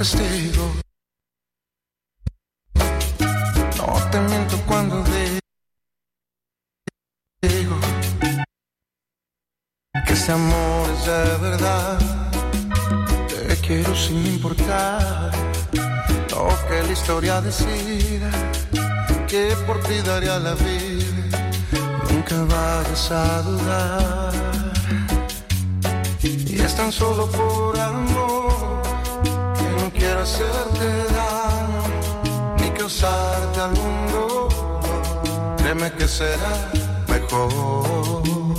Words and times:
testigo. 0.00 0.66
No 3.76 4.10
te 4.10 4.18
miento 4.20 4.56
cuando 4.66 5.04
digo 7.42 7.76
que 10.06 10.12
ese 10.14 10.32
amor 10.32 10.88
es 10.94 11.04
de 11.04 11.22
verdad. 11.48 11.98
Te 13.28 13.56
quiero 13.56 13.94
sin 13.94 14.26
importar 14.26 15.32
lo 16.30 16.48
que 16.66 16.82
la 16.82 16.92
historia 16.92 17.42
decida, 17.42 18.30
que 19.28 19.54
por 19.66 19.82
ti 19.82 20.00
daría 20.00 20.38
la 20.38 20.54
vida. 20.54 21.38
Nunca 22.08 22.36
vayas 22.44 23.10
a 23.10 23.42
dudar. 23.42 24.32
Y 26.22 26.58
es 26.58 26.74
tan 26.74 26.90
solo 26.90 27.30
por 27.30 27.78
amor 27.78 28.39
hacerte 30.30 30.88
daño 31.18 31.82
ni 32.60 32.70
causarte 32.70 33.60
algún 33.60 33.96
dolor. 34.12 34.48
Créeme 35.58 35.90
que 35.98 36.06
será 36.06 36.54
mejor 37.08 38.54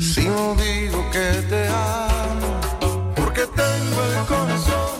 si 0.00 0.24
no 0.28 0.54
digo 0.54 0.98
que 1.14 1.28
te 1.50 1.62
amo, 1.68 2.50
porque 3.16 3.44
tengo 3.62 3.98
el 4.10 4.16
corazón 4.32 4.98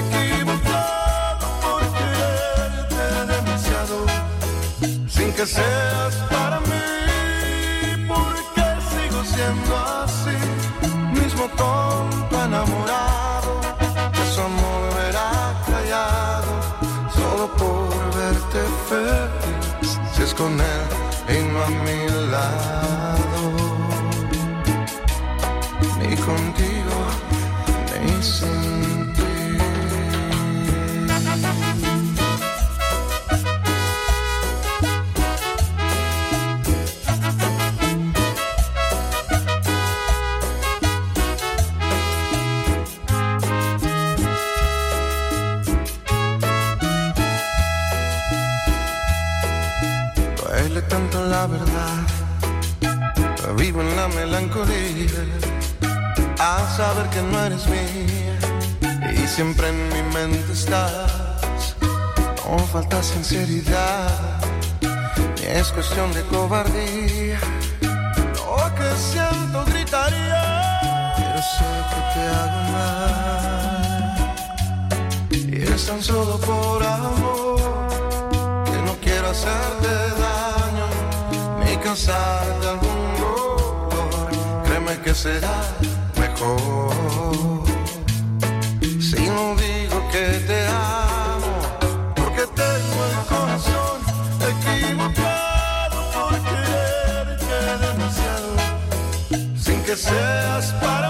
equivocado 0.00 1.46
por 1.64 1.80
quererte 1.98 3.04
demasiado, 3.34 3.96
sin 5.08 5.32
que 5.32 5.46
seas 5.46 6.14
para 6.30 6.60
mí, 6.60 8.06
porque 8.12 8.66
sigo 8.90 9.20
siendo 9.32 9.72
así, 10.02 10.36
mismo 11.20 11.44
tonto 11.56 12.27
con 20.38 20.52
él 20.60 20.82
y 21.36 21.38
no 21.52 21.58
a 21.64 21.68
mi 21.68 22.00
lado. 22.30 23.42
Ni 25.98 26.16
contigo, 26.16 26.77
verdad, 51.46 52.02
vivo 53.56 53.80
en 53.80 53.96
la 53.96 54.08
melancolía 54.08 55.06
a 56.40 56.68
saber 56.76 57.08
que 57.10 57.22
no 57.22 57.38
eres 57.44 57.66
mía 57.68 58.38
y 59.12 59.26
siempre 59.26 59.68
en 59.68 59.88
mi 59.88 60.02
mente 60.14 60.52
estás. 60.52 61.76
No 62.44 62.58
falta 62.58 63.02
sinceridad, 63.02 64.40
ni 65.36 65.46
es 65.46 65.70
cuestión 65.70 66.12
de 66.12 66.22
cobardía. 66.24 67.38
Lo 67.80 68.74
que 68.74 68.96
siento 68.96 69.64
gritaría, 69.66 70.42
pero 71.16 71.40
sé 71.54 71.70
que 71.90 72.00
te 72.14 72.22
hago 72.36 72.60
mal. 72.72 74.16
Y 75.30 75.62
es 75.62 75.86
tan 75.86 76.02
solo 76.02 76.38
por 76.40 76.82
amor 76.82 77.60
que 78.64 78.78
no 78.86 78.94
quiero 79.00 79.30
hacerte 79.30 79.88
daño 80.20 80.37
ni 81.88 81.94
causarte 81.94 82.66
algún 82.66 83.16
dolor. 83.18 84.62
Créeme 84.64 85.00
que 85.02 85.14
será 85.14 85.62
mejor 86.16 87.64
si 89.00 89.26
no 89.28 89.54
digo 89.56 90.08
que 90.12 90.26
te 90.46 90.66
amo 90.66 91.52
porque 92.14 92.44
tengo 92.62 93.00
el 93.12 93.26
corazón 93.32 93.98
equivocado 94.52 95.98
por 96.14 96.32
quererte 96.48 97.58
demasiado 97.86 98.52
sin 99.56 99.82
que 99.82 99.96
seas 99.96 100.72
para 100.82 101.07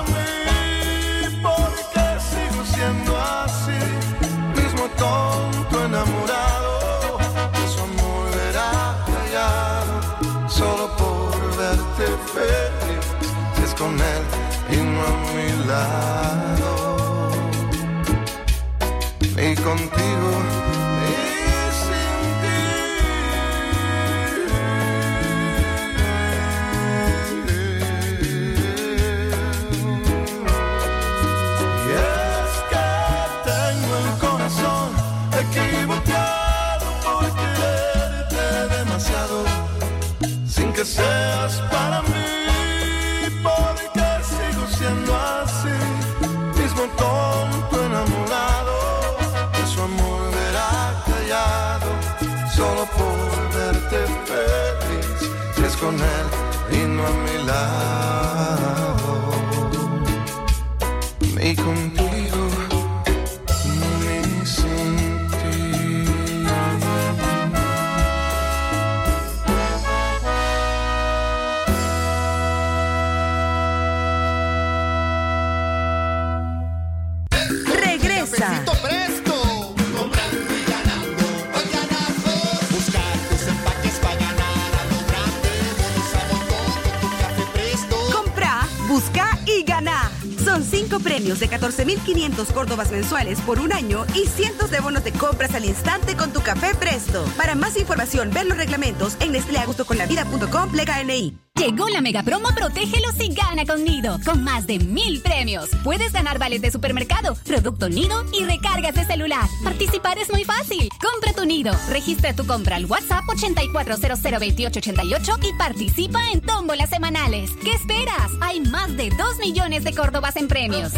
14.500 92.38 92.52
córdobas 92.52 92.90
mensuales 92.90 93.40
por 93.40 93.58
un 93.58 93.72
año 93.72 94.04
y 94.14 94.26
cientos 94.26 94.70
de 94.70 94.80
bonos 94.80 95.04
de 95.04 95.12
compras 95.12 95.54
al 95.54 95.64
instante 95.64 96.16
con 96.16 96.32
tu 96.32 96.40
café 96.40 96.74
Presto. 96.74 97.24
Para 97.36 97.54
más 97.54 97.76
información, 97.76 98.30
ver 98.30 98.46
los 98.46 98.56
reglamentos 98.56 99.16
en 99.20 99.32
nestleagustoconlavida.com 99.32 100.70
plega 100.70 101.02
NI. 101.02 101.36
Llegó 101.54 101.88
la 101.88 102.00
mega 102.00 102.22
promo 102.22 102.48
Protégelos 102.54 103.14
y 103.20 103.34
gana 103.34 103.64
con 103.66 103.82
Nido, 103.82 104.18
con 104.24 104.44
más 104.44 104.66
de 104.66 104.78
mil 104.78 105.20
premios. 105.20 105.70
Puedes 105.82 106.12
ganar 106.12 106.38
vales 106.38 106.62
de 106.62 106.70
supermercado, 106.70 107.34
producto 107.44 107.88
Nido 107.88 108.24
y 108.32 108.44
recargas 108.44 108.94
de 108.94 109.04
celular. 109.04 109.48
Participar 109.64 110.18
es 110.18 110.30
muy 110.30 110.44
fácil. 110.44 110.87
Compra 111.10 111.32
tu 111.32 111.46
Nido, 111.46 111.72
registra 111.88 112.34
tu 112.34 112.46
compra 112.46 112.76
al 112.76 112.84
WhatsApp 112.84 113.24
84002888 113.24 115.38
y 115.42 115.54
participa 115.56 116.20
en 116.32 116.42
tómbolas 116.42 116.90
semanales. 116.90 117.50
¿Qué 117.64 117.72
esperas? 117.72 118.30
Hay 118.40 118.60
más 118.60 118.94
de 118.96 119.10
2 119.10 119.38
millones 119.38 119.82
de 119.84 119.94
Córdobas 119.94 120.36
en 120.36 120.48
premios. 120.48 120.92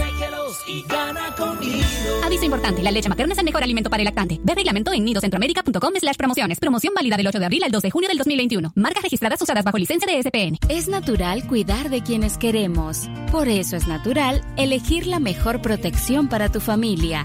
Aviso 2.24 2.44
importante, 2.44 2.82
la 2.82 2.90
leche 2.90 3.08
materna 3.08 3.34
es 3.34 3.38
el 3.38 3.44
mejor 3.44 3.62
alimento 3.62 3.88
para 3.88 4.00
el 4.00 4.04
lactante. 4.04 4.40
Ve 4.42 4.52
reglamento 4.54 4.92
en 4.92 5.04
nidocentroamérica.com 5.04 5.92
slash 6.00 6.16
promociones. 6.16 6.58
Promoción 6.58 6.92
válida 6.92 7.16
del 7.16 7.28
8 7.28 7.38
de 7.38 7.44
abril 7.44 7.62
al 7.62 7.70
2 7.70 7.82
de 7.82 7.90
junio 7.90 8.08
del 8.08 8.18
2021. 8.18 8.72
Marcas 8.74 9.04
registradas 9.04 9.40
usadas 9.40 9.64
bajo 9.64 9.78
licencia 9.78 10.12
de 10.12 10.20
SPN. 10.20 10.58
Es 10.68 10.88
natural 10.88 11.46
cuidar 11.46 11.88
de 11.88 12.02
quienes 12.02 12.36
queremos. 12.36 13.08
Por 13.30 13.48
eso 13.48 13.76
es 13.76 13.86
natural 13.86 14.42
elegir 14.56 15.06
la 15.06 15.20
mejor 15.20 15.62
protección 15.62 16.28
para 16.28 16.50
tu 16.50 16.58
familia 16.60 17.24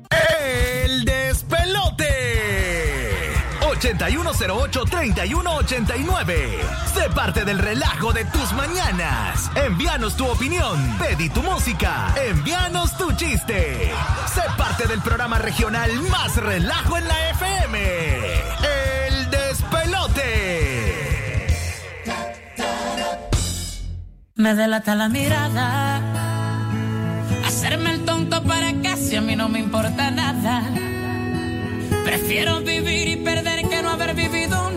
8108-3189. 3.81 6.33
Sé 6.93 7.09
parte 7.15 7.43
del 7.45 7.57
relajo 7.57 8.13
de 8.13 8.25
tus 8.25 8.53
mañanas. 8.53 9.49
Envíanos 9.55 10.15
tu 10.15 10.27
opinión, 10.27 10.77
pedí 10.99 11.29
tu 11.29 11.41
música, 11.41 12.13
envíanos 12.29 12.95
tu 12.95 13.11
chiste. 13.13 13.91
Sé 14.31 14.43
parte 14.55 14.87
del 14.87 15.01
programa 15.01 15.39
regional 15.39 15.91
más 16.11 16.37
relajo 16.37 16.95
en 16.97 17.07
la 17.07 17.29
FM. 17.31 17.79
El 19.07 19.31
despelote. 19.31 21.47
Me 24.35 24.53
delata 24.53 24.93
la 24.93 25.09
mirada. 25.09 25.99
Hacerme 27.47 27.89
el 27.91 28.05
tonto 28.05 28.43
para 28.43 28.71
casi 28.83 29.15
a 29.15 29.21
mí 29.21 29.35
no 29.35 29.49
me 29.49 29.57
importa 29.57 30.11
nada. 30.11 30.69
Prefiero 32.03 32.61
vivir 32.61 33.07
y 33.07 33.15
perder 33.17 33.50
gonna 34.13 34.29
be, 34.29 34.70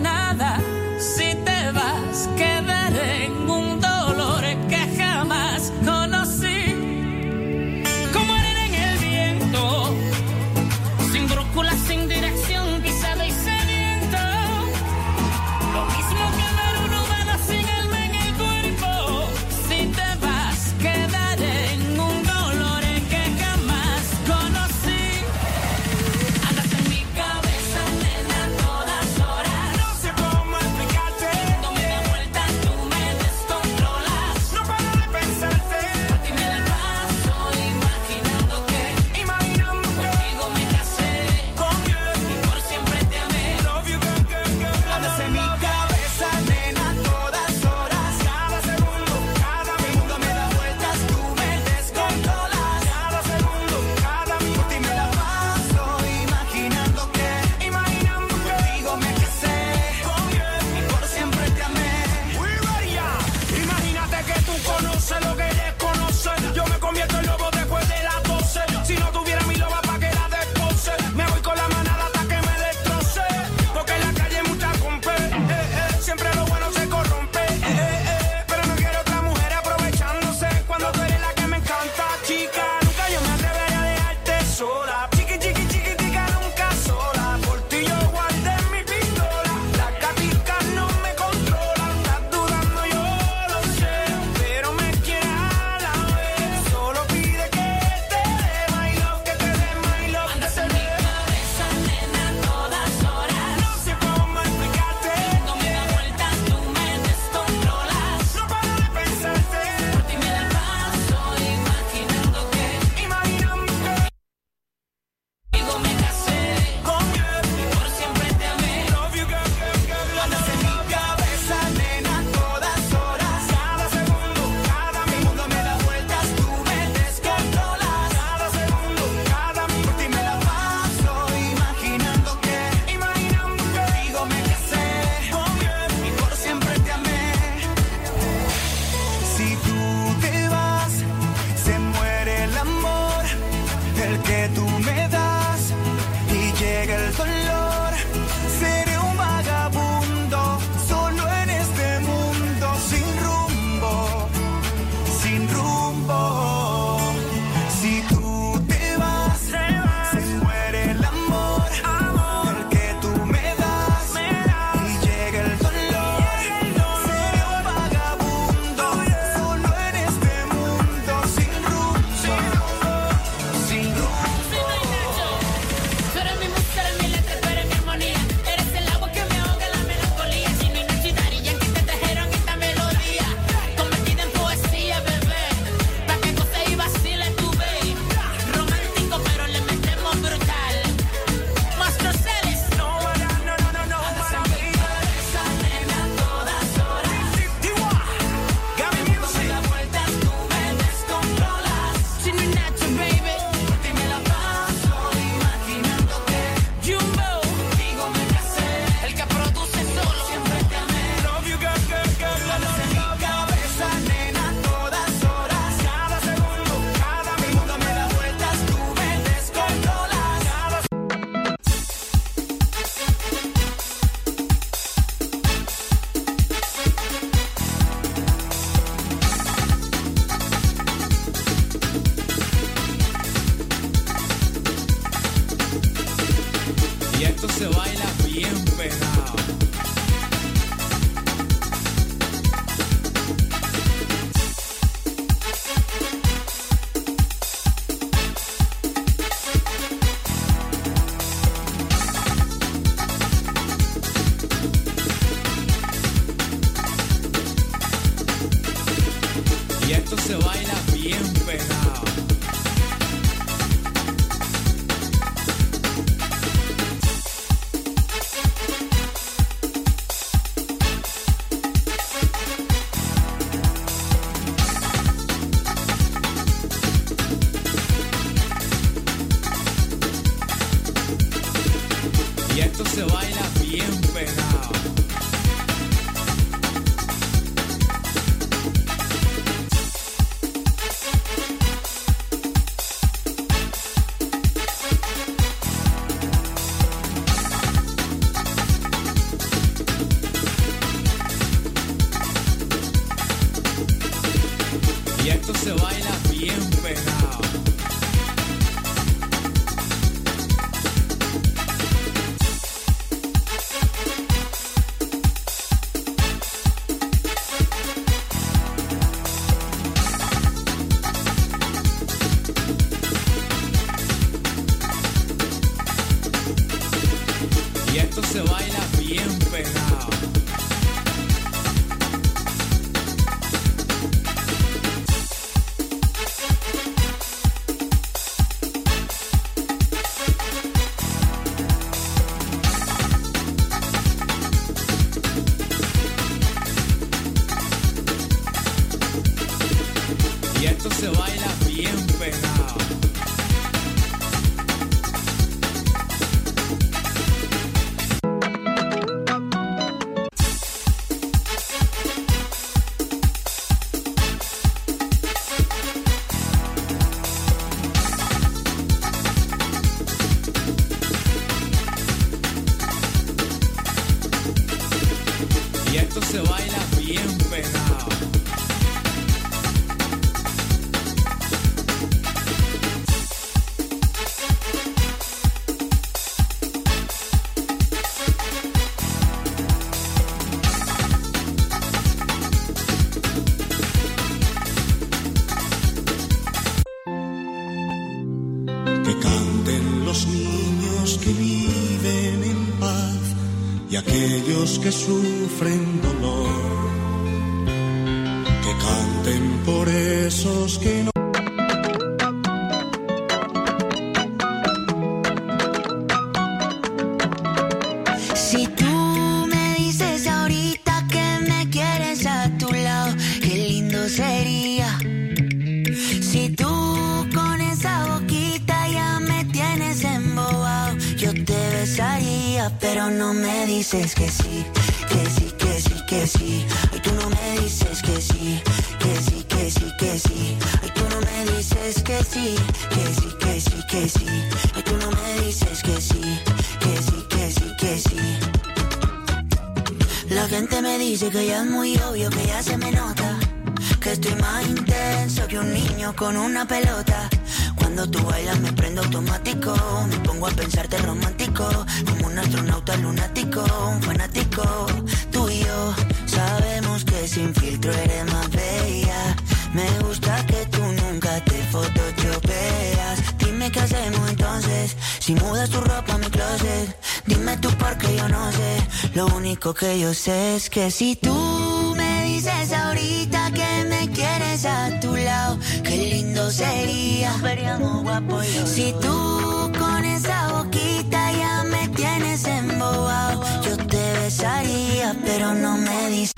que 479.94 480.00
yo 480.00 480.14
sé 480.14 480.56
es 480.56 480.70
que 480.70 480.90
si 480.90 481.16
tú 481.16 481.94
me 481.96 482.24
dices 482.24 482.72
ahorita 482.72 483.50
que 483.52 483.84
me 483.88 484.10
quieres 484.12 484.64
a 484.64 484.98
tu 485.00 485.14
lado, 485.16 485.58
qué 485.82 485.96
lindo 485.96 486.50
sería. 486.50 487.36
Veríamos 487.42 488.02
guapo 488.02 488.42
yo. 488.42 488.66
Si 488.66 488.94
tú 489.00 489.70
con 489.78 490.04
esa 490.04 490.52
boquita 490.52 491.32
ya 491.32 491.64
me 491.64 491.88
tienes 491.88 492.44
embobado, 492.46 493.42
yo 493.64 493.76
te 493.76 494.12
besaría, 494.20 495.16
pero 495.24 495.54
no 495.54 495.76
me 495.76 496.10
dices. 496.10 496.34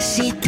Si 0.00 0.32
tú 0.32 0.47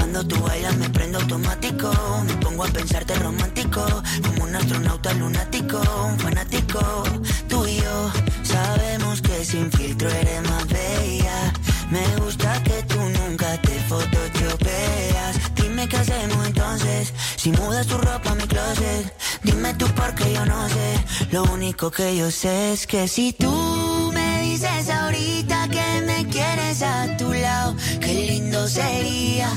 Cuando 0.00 0.26
tú 0.26 0.40
bailas 0.42 0.76
me 0.78 0.88
prendo 0.88 1.18
automático. 1.18 1.92
Me 2.26 2.34
pongo 2.44 2.64
a 2.64 2.68
pensarte 2.68 3.14
romántico. 3.16 3.84
Como 4.26 4.44
un 4.44 4.56
astronauta 4.56 5.12
lunático, 5.12 5.78
un 6.06 6.18
fanático. 6.18 6.80
Tú 7.48 7.66
y 7.66 7.76
yo 7.76 8.10
sabemos 8.42 9.20
que 9.20 9.44
sin 9.44 9.70
filtro 9.70 10.08
eres 10.08 10.42
más 10.48 10.66
bella. 10.68 11.52
Me 11.90 12.04
gusta 12.16 12.62
que 12.62 12.82
tú 12.84 12.98
nunca 13.18 13.60
te 13.60 13.78
photoshopeas. 13.88 15.54
Dime 15.54 15.86
qué 15.86 15.96
hacemos 15.98 16.46
entonces. 16.46 17.12
Si 17.36 17.52
mudas 17.52 17.86
tu 17.86 17.98
ropa 17.98 18.30
a 18.30 18.34
mi 18.34 18.44
closet. 18.44 19.14
Dime 19.42 19.74
tú 19.74 19.86
porque 19.94 20.32
yo 20.32 20.46
no 20.46 20.68
sé. 20.68 20.90
Lo 21.30 21.44
único 21.44 21.90
que 21.90 22.16
yo 22.16 22.30
sé 22.30 22.72
es 22.72 22.86
que 22.86 23.06
si 23.06 23.32
tú 23.34 24.10
me 24.14 24.42
dices 24.42 24.88
ahorita 24.88 25.68
que 25.68 26.02
me 26.06 26.26
quieres 26.26 26.82
a 26.82 27.16
tu 27.16 27.32
lado, 27.32 27.39
sería. 28.70 29.50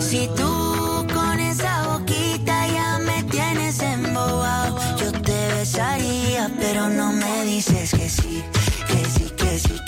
Si 0.00 0.28
tú 0.36 1.06
con 1.12 1.40
esa 1.40 1.86
boquita 1.88 2.68
ya 2.68 2.98
me 2.98 3.22
tienes 3.24 3.80
embobado, 3.80 4.78
yo 4.98 5.12
te 5.12 5.48
besaría, 5.54 6.50
pero 6.60 6.88
no 6.88 7.12
me 7.12 7.44
dices 7.44 7.90
que 7.92 8.08
sí, 8.08 8.42
que 8.88 9.08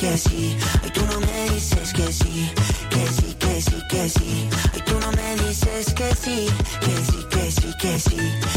que 0.01 0.17
sí. 0.17 0.57
Ay, 0.83 0.91
tú 0.91 1.03
no 1.07 1.21
me 1.21 1.51
dices 1.55 1.93
que 1.93 2.13
sí, 2.13 2.51
que 2.91 3.07
sí, 3.17 3.35
que 3.39 3.61
sí, 3.61 3.77
que 3.91 4.09
sí. 4.09 4.49
Ay, 4.73 4.83
tú 4.87 4.99
no 4.99 5.13
me 5.13 5.37
dices 5.45 5.93
que 5.95 6.15
sí, 6.15 6.47
que 6.81 6.97
sí, 7.09 7.19
que 7.31 7.51
sí, 7.51 7.75
que 7.79 8.01
sí. 8.01 8.17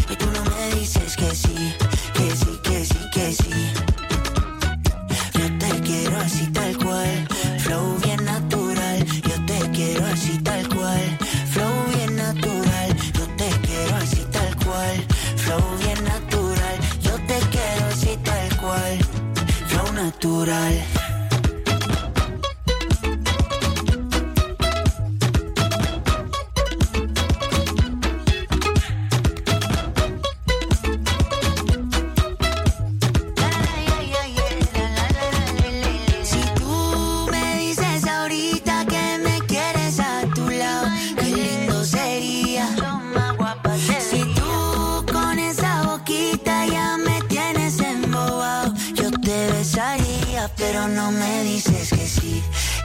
Ay, 0.10 0.16
tú 0.16 0.26
no 0.32 0.44
me 0.52 0.76
dices 0.80 1.16
que 1.18 1.36
sí, 1.36 1.76
natural. 20.22 21.13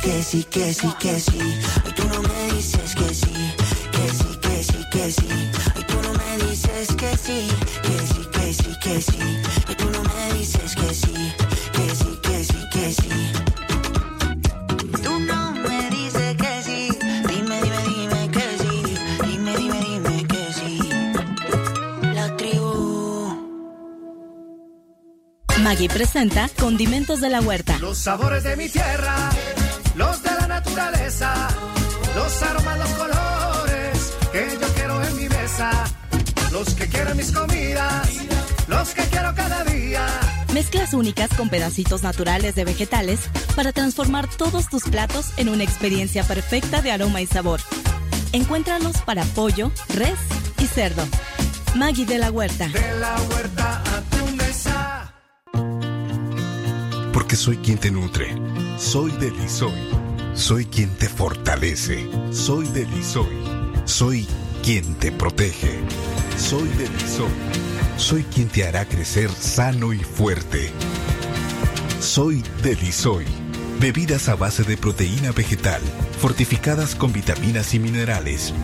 Que 0.08 0.22
sí, 0.22 0.42
que 0.44 0.72
sí, 0.72 0.88
que 0.98 1.20
sí. 1.20 1.38
Ay, 1.84 1.92
tú 1.94 2.08
no 2.08 2.22
me 2.22 2.52
dices 2.54 2.94
que 2.94 3.12
sí, 3.12 3.30
que 3.92 4.08
sí, 4.08 4.38
que 4.40 4.62
sí, 4.64 4.78
que 4.90 5.12
sí. 5.12 5.28
Ay, 5.76 5.84
tú 5.86 5.96
no 6.02 6.12
me 6.14 6.44
dices 6.46 6.88
que 6.96 7.14
sí, 7.14 7.48
que 7.82 7.98
sí, 8.08 8.22
que 8.32 8.54
sí, 8.54 8.70
que 8.82 9.02
sí. 9.02 9.18
Ay, 9.68 9.74
tú 9.76 9.90
no 9.90 10.02
me 10.02 10.38
dices 10.38 10.74
que 10.76 10.94
sí, 10.94 11.12
que 11.72 11.94
sí, 11.94 12.18
que 12.22 12.44
sí, 12.44 12.58
que 12.72 12.92
sí. 12.94 13.08
Tú 15.02 15.20
no 15.20 15.52
me 15.52 15.90
dices 15.90 16.36
que 16.38 16.62
sí, 16.62 16.88
dime, 17.28 17.60
dime, 17.62 17.82
dime 17.86 18.30
que 18.30 18.46
sí, 18.60 18.82
dime, 19.26 19.56
dime, 19.58 19.80
dime 19.80 20.26
que 20.26 20.52
sí. 20.54 20.78
La 22.14 22.34
tribu. 22.38 23.36
Maggie 25.62 25.90
presenta 25.90 26.48
Condimentos 26.58 27.20
de 27.20 27.28
la 27.28 27.42
Huerta. 27.42 27.76
Los 27.78 27.98
sabores 27.98 28.42
de 28.44 28.56
mi 28.56 28.70
tierra, 28.70 29.28
naturaleza, 30.58 31.48
los 32.16 32.42
aromas, 32.42 32.78
los 32.78 32.88
colores 32.90 34.12
que 34.32 34.58
yo 34.60 34.68
quiero 34.74 35.04
en 35.04 35.16
mi 35.16 35.28
mesa, 35.28 35.70
los 36.50 36.74
que 36.74 36.88
quiero 36.88 37.10
en 37.10 37.16
mis 37.16 37.30
comidas, 37.30 38.08
los 38.66 38.88
que 38.90 39.02
quiero 39.02 39.32
cada 39.36 39.62
día. 39.64 40.04
Mezclas 40.52 40.94
únicas 40.94 41.30
con 41.36 41.48
pedacitos 41.48 42.02
naturales 42.02 42.56
de 42.56 42.64
vegetales 42.64 43.20
para 43.54 43.72
transformar 43.72 44.28
todos 44.28 44.68
tus 44.68 44.82
platos 44.82 45.26
en 45.36 45.48
una 45.48 45.62
experiencia 45.62 46.24
perfecta 46.24 46.82
de 46.82 46.90
aroma 46.90 47.20
y 47.20 47.26
sabor. 47.26 47.60
Encuéntralos 48.32 48.96
para 49.02 49.22
pollo, 49.24 49.70
res 49.94 50.18
y 50.58 50.66
cerdo. 50.66 51.04
Maggie 51.76 52.04
de 52.04 52.18
la 52.18 52.32
Huerta. 52.32 52.66
De 52.66 52.98
la 52.98 53.16
huerta 53.30 53.82
a 53.94 54.00
tu 54.10 54.26
mesa. 54.34 55.14
Porque 57.12 57.36
soy 57.36 57.58
quien 57.58 57.78
te 57.78 57.92
nutre. 57.92 58.34
Soy 58.78 59.12
Delisoy. 59.12 59.97
Soy 60.38 60.66
quien 60.66 60.88
te 60.90 61.08
fortalece. 61.08 62.08
Soy 62.30 62.68
Delisoy. 62.68 63.26
Soy 63.84 64.24
quien 64.62 64.94
te 64.94 65.10
protege. 65.10 65.80
Soy 66.38 66.68
Delisoy. 66.78 67.28
Soy 67.96 68.22
quien 68.22 68.46
te 68.48 68.64
hará 68.64 68.84
crecer 68.84 69.30
sano 69.30 69.92
y 69.92 69.98
fuerte. 69.98 70.70
Soy 72.00 72.44
Delisoy. 72.62 73.24
Bebidas 73.80 74.28
a 74.28 74.36
base 74.36 74.62
de 74.62 74.76
proteína 74.76 75.32
vegetal, 75.32 75.82
fortificadas 76.20 76.94
con 76.94 77.12
vitaminas 77.12 77.74
y 77.74 77.80
minerales. 77.80 78.54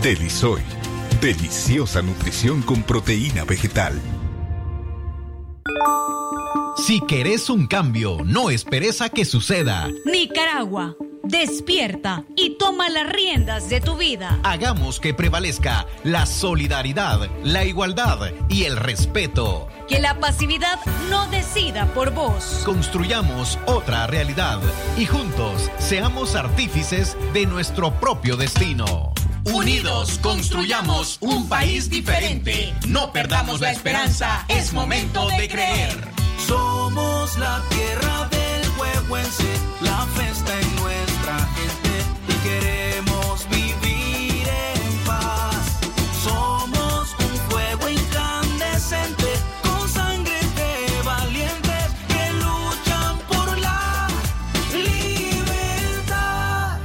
Delisoy. 0.00 0.62
Deliciosa 1.20 2.02
nutrición 2.02 2.62
con 2.62 2.84
proteína 2.84 3.44
vegetal. 3.44 4.00
Si 6.84 7.00
querés 7.00 7.48
un 7.48 7.68
cambio, 7.68 8.18
no 8.24 8.50
esperes 8.50 9.02
a 9.02 9.08
que 9.08 9.24
suceda. 9.24 9.88
Nicaragua, 10.04 10.96
despierta 11.22 12.24
y 12.34 12.58
toma 12.58 12.88
las 12.88 13.08
riendas 13.08 13.68
de 13.68 13.80
tu 13.80 13.96
vida. 13.96 14.40
Hagamos 14.42 14.98
que 14.98 15.14
prevalezca 15.14 15.86
la 16.02 16.26
solidaridad, 16.26 17.30
la 17.44 17.64
igualdad 17.64 18.32
y 18.48 18.64
el 18.64 18.76
respeto. 18.76 19.68
Que 19.88 20.00
la 20.00 20.18
pasividad 20.18 20.80
no 21.08 21.28
decida 21.28 21.86
por 21.94 22.12
vos. 22.12 22.62
Construyamos 22.64 23.60
otra 23.66 24.08
realidad 24.08 24.58
y 24.98 25.06
juntos 25.06 25.70
seamos 25.78 26.34
artífices 26.34 27.16
de 27.32 27.46
nuestro 27.46 27.92
propio 28.00 28.36
destino. 28.36 29.14
Unidos 29.54 30.18
construyamos 30.20 31.18
un 31.20 31.48
país 31.48 31.88
diferente. 31.88 32.74
No 32.88 33.12
perdamos 33.12 33.60
la 33.60 33.70
esperanza, 33.70 34.44
es 34.48 34.72
momento 34.72 35.28
de 35.28 35.48
creer. 35.48 36.21
Somos 36.46 37.38
la 37.38 37.60
tierra 37.70 38.28
del 38.30 38.68
huehuense, 38.78 39.50
la 39.80 40.06
festa 40.16 40.60
en 40.60 40.76
nuestra 40.76 41.38
gente 41.56 42.04
y 42.28 42.34
queremos 42.46 43.48
vivir 43.48 44.46
en 44.48 44.98
paz. 45.06 45.78
Somos 46.22 47.16
un 47.18 47.36
fuego 47.50 47.88
incandescente 47.88 49.26
con 49.62 49.88
sangre 49.88 50.38
de 50.56 51.02
valientes 51.04 51.86
que 52.08 52.32
luchan 52.32 53.18
por 53.28 53.58
la 53.58 54.08
libertad. 54.72 56.78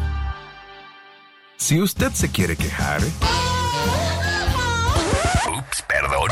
Si 1.58 1.82
usted 1.82 2.12
se 2.14 2.32
quiere 2.32 2.56
quejar. 2.56 3.02
Ups, 5.50 5.82
perdón. 5.88 6.30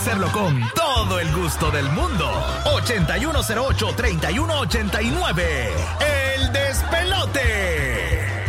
Hacerlo 0.00 0.32
con 0.32 0.58
todo 0.74 1.20
el 1.20 1.30
gusto 1.34 1.70
del 1.70 1.86
mundo. 1.90 2.26
8108-3189. 2.64 5.42
El 6.00 6.50
despelote. 6.54 8.39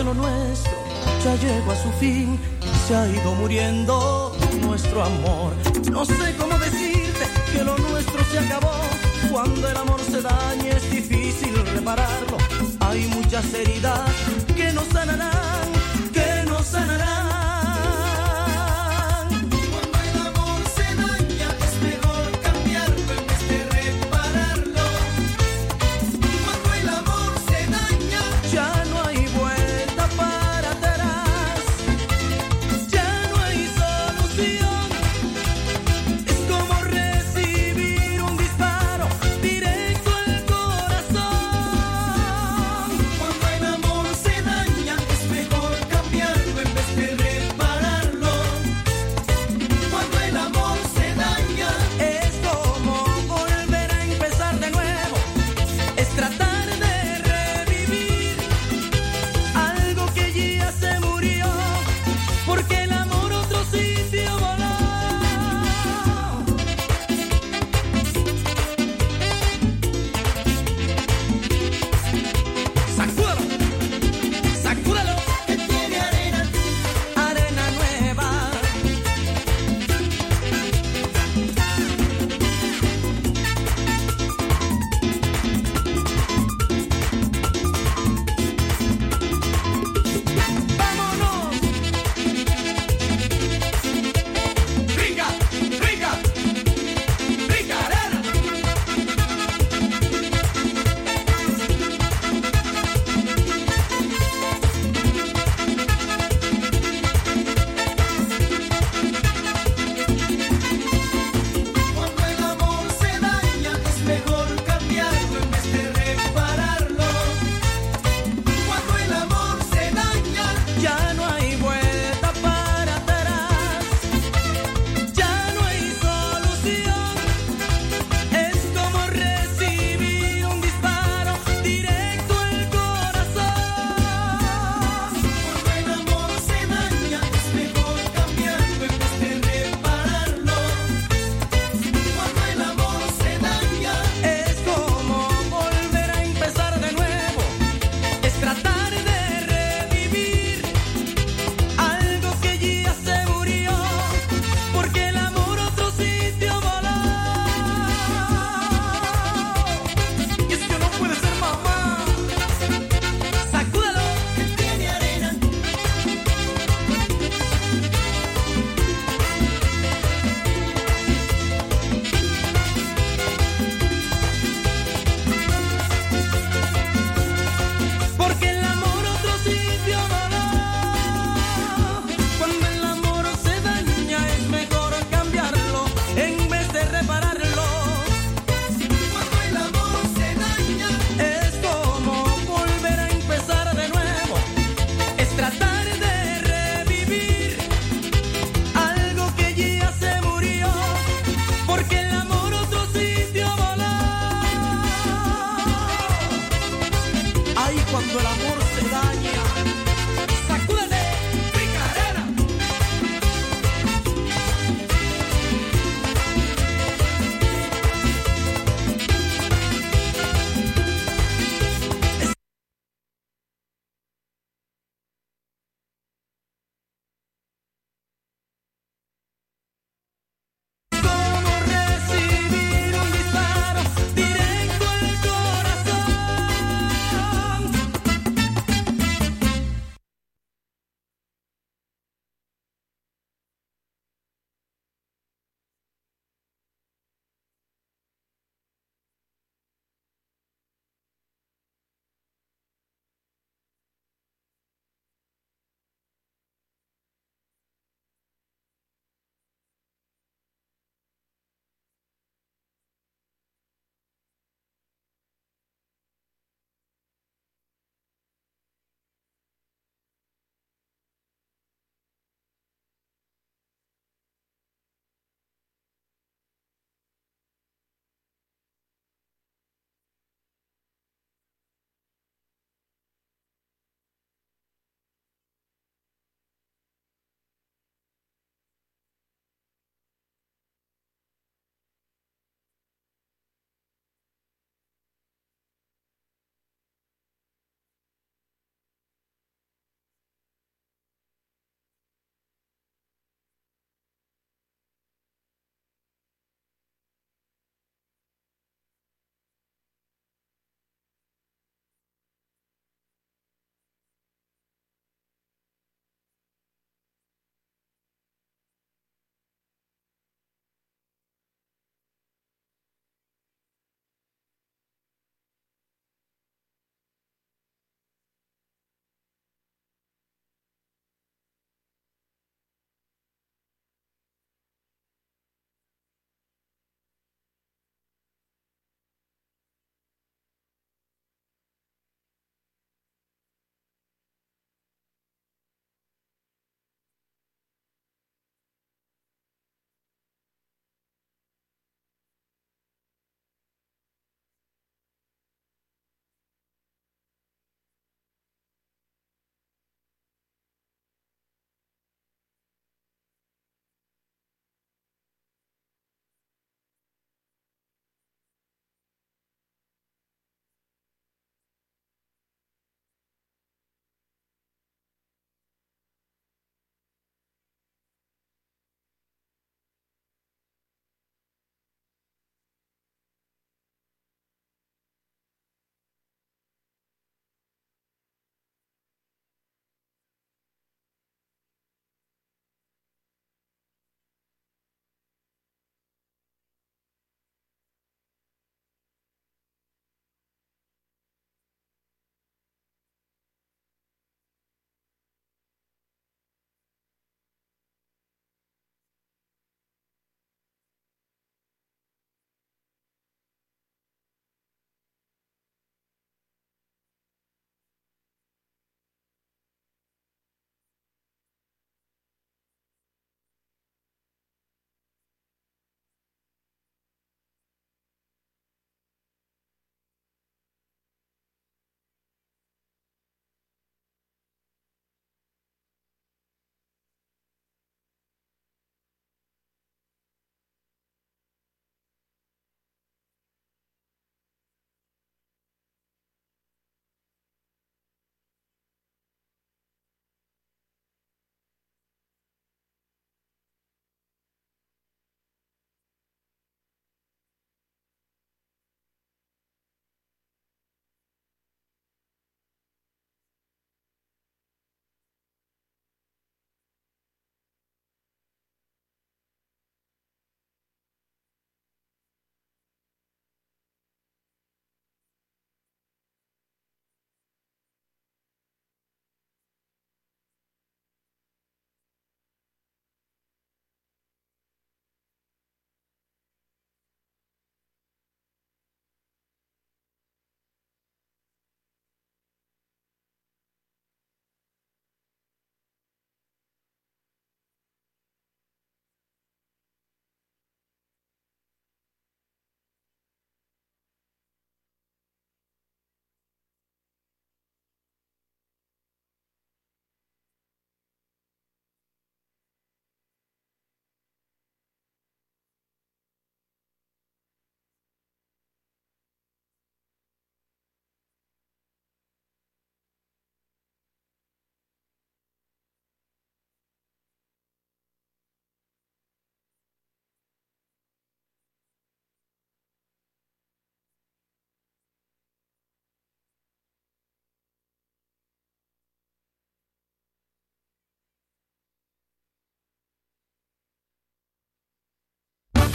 Que 0.00 0.04
lo 0.04 0.14
nuestro 0.14 0.72
ya 1.22 1.34
llegó 1.36 1.72
a 1.72 1.76
su 1.76 1.90
fin, 2.00 2.38
se 2.88 2.96
ha 2.96 3.06
ido 3.06 3.34
muriendo 3.34 4.34
nuestro 4.62 5.04
amor. 5.04 5.52
No 5.92 6.06
sé 6.06 6.34
cómo 6.38 6.58
decirte 6.58 7.26
que 7.52 7.62
lo 7.62 7.76
nuestro 7.76 8.24
se 8.30 8.38
acabó. 8.38 8.72
Cuando 9.30 9.68
el 9.68 9.76
amor 9.76 10.00
se 10.00 10.22
daña 10.22 10.70
es 10.70 10.90
difícil 10.90 11.54
repararlo. 11.74 12.38
Hay 12.80 13.00
muchas 13.08 13.52
heridas 13.52 14.10
que 14.56 14.72
no 14.72 14.82
sanarán, 14.86 15.68
que 16.14 16.48
no 16.48 16.62
sanarán. 16.62 17.29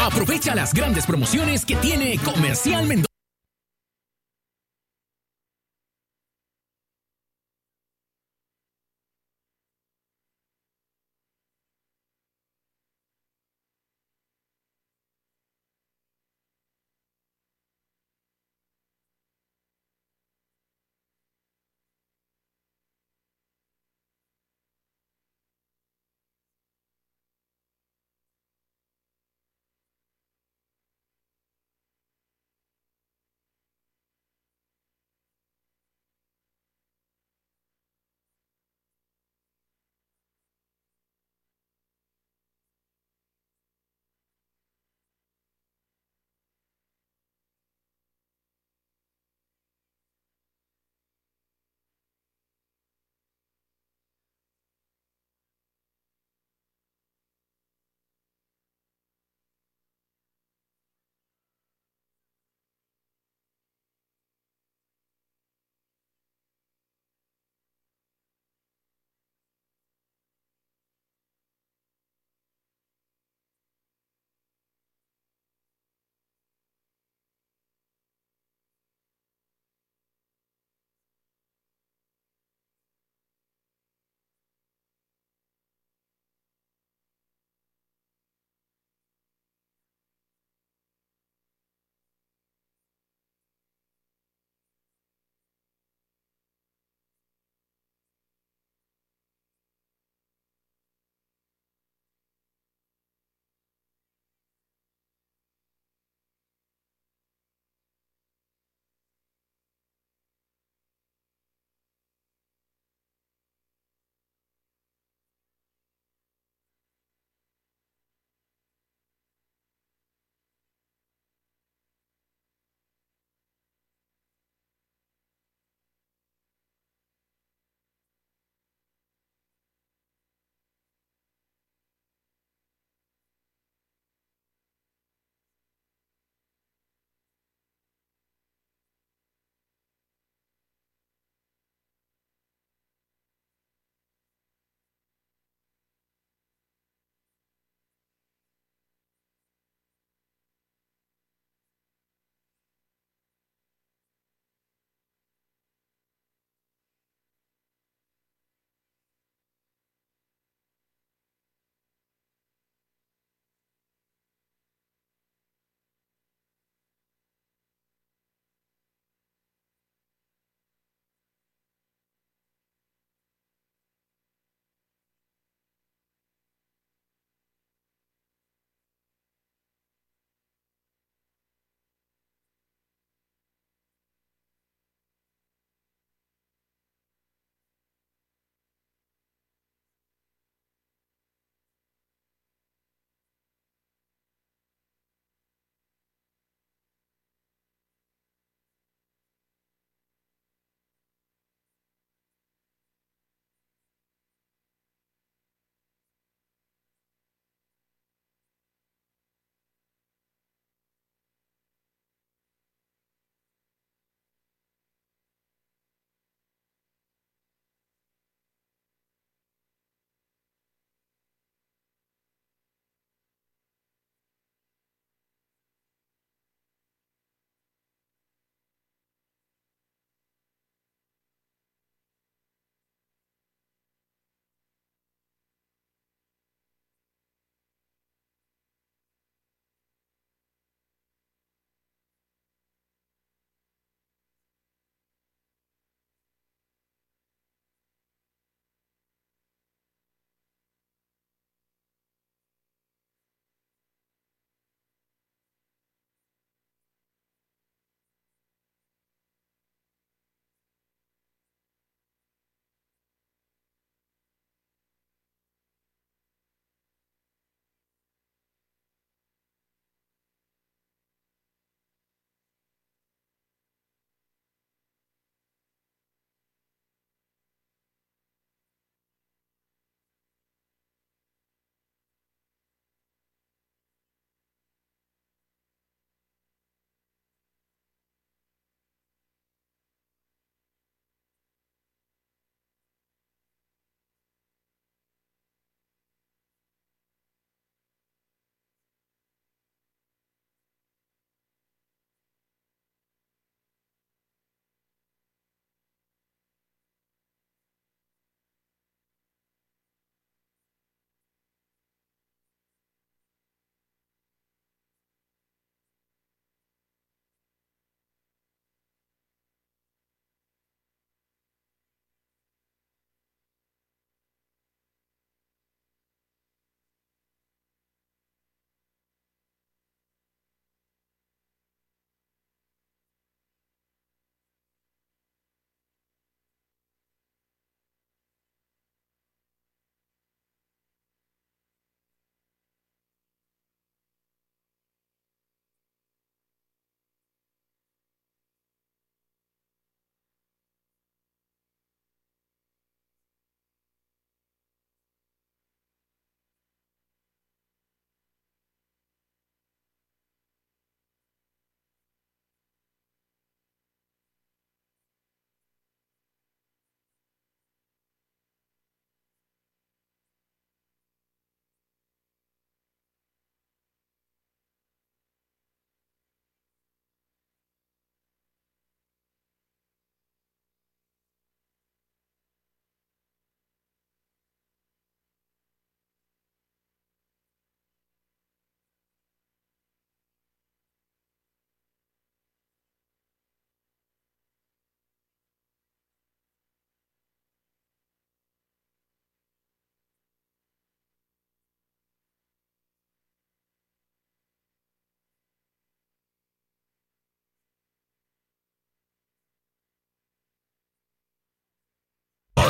Aprovecha 0.06 0.54
las 0.54 0.72
grandes 0.72 1.08
promociones 1.08 1.66
que 1.66 1.76
tiene 1.78 2.20
Comercial 2.20 2.86
Mendoza. 2.86 3.15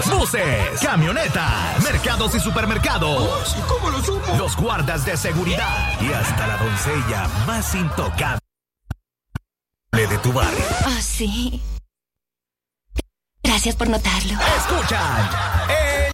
Buses, 0.03 0.79
camionetas, 0.81 1.81
mercados 1.83 2.35
y 2.35 2.39
supermercados. 2.39 3.55
Oh, 3.57 3.67
¿Cómo 3.67 3.89
lo 3.89 4.03
supo? 4.03 4.35
Los 4.37 4.55
guardas 4.57 5.05
de 5.05 5.15
seguridad 5.15 5.99
y 6.01 6.11
hasta 6.11 6.47
la 6.47 6.57
doncella 6.57 7.27
más 7.47 7.73
intocable 7.73 8.39
de 9.93 10.17
tu 10.19 10.33
barrio. 10.33 10.65
Ah, 10.85 10.95
oh, 10.97 11.01
sí. 11.01 11.61
Gracias 13.41 13.75
por 13.75 13.89
notarlo. 13.89 14.37
Escuchan. 14.57 15.29
Eh 15.69 16.04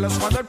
los 0.00 0.18
cuando 0.18 0.39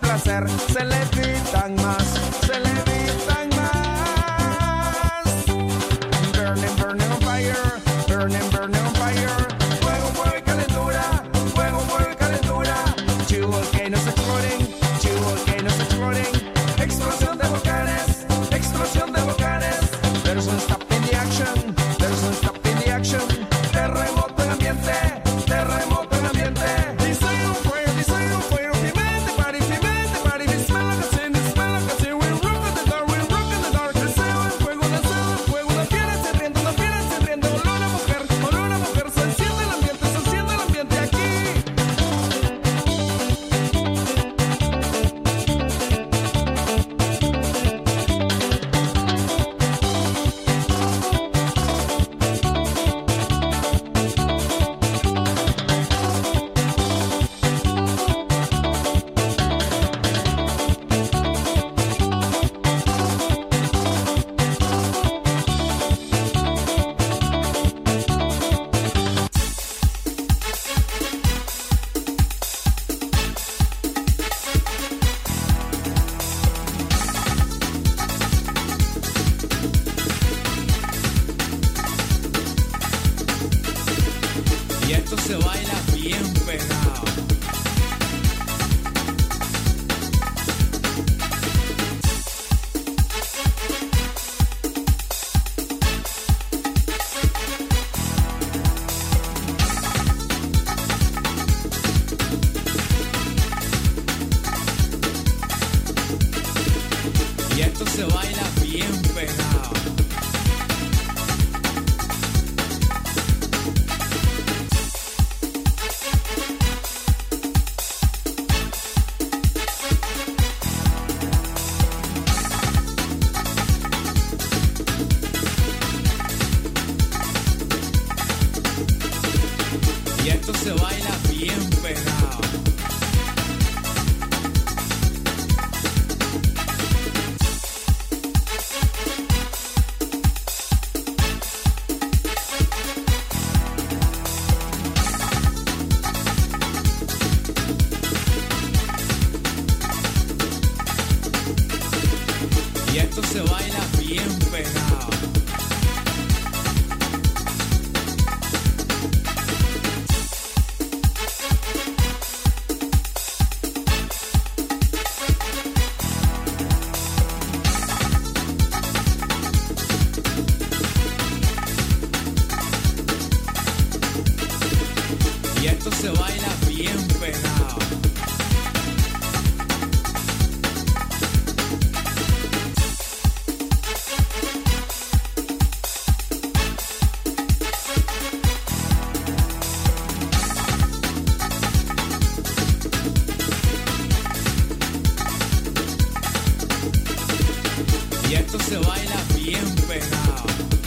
Y 198.31 198.35
esto 198.35 198.57
se 198.59 198.77
baila 198.77 199.21
bien 199.35 199.75
pegado. 199.89 200.80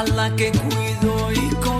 a 0.00 0.04
la 0.14 0.34
que 0.34 0.50
cuido 0.50 1.30
y 1.32 1.54
con 1.56 1.79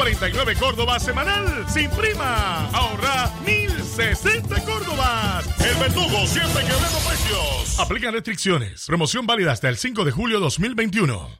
149 0.00 0.54
Córdoba 0.58 0.98
semanal 0.98 1.66
sin 1.68 1.90
prima. 1.90 2.70
Ahorra 2.72 3.30
1060 3.44 4.64
Córdobas. 4.64 5.46
El 5.60 5.76
verdugo 5.76 6.26
siempre 6.26 6.62
quebrando 6.62 6.98
precios. 7.06 7.78
Aplican 7.78 8.14
restricciones. 8.14 8.86
Promoción 8.86 9.26
válida 9.26 9.52
hasta 9.52 9.68
el 9.68 9.76
5 9.76 10.06
de 10.06 10.10
julio 10.10 10.40
2021. 10.40 11.39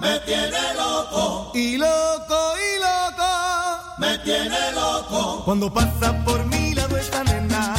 me 0.00 0.18
tiene 0.20 0.74
loco. 0.74 1.50
Y 1.54 1.76
loco, 1.76 2.38
y 2.56 2.80
loco, 2.80 3.30
me 3.98 4.18
tiene 4.18 4.72
loco. 4.72 5.42
Cuando 5.44 5.72
pasa 5.72 6.12
por 6.24 6.44
mi 6.46 6.74
lado 6.74 6.96
esta 6.96 7.24
nena, 7.24 7.74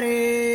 de 0.00 0.51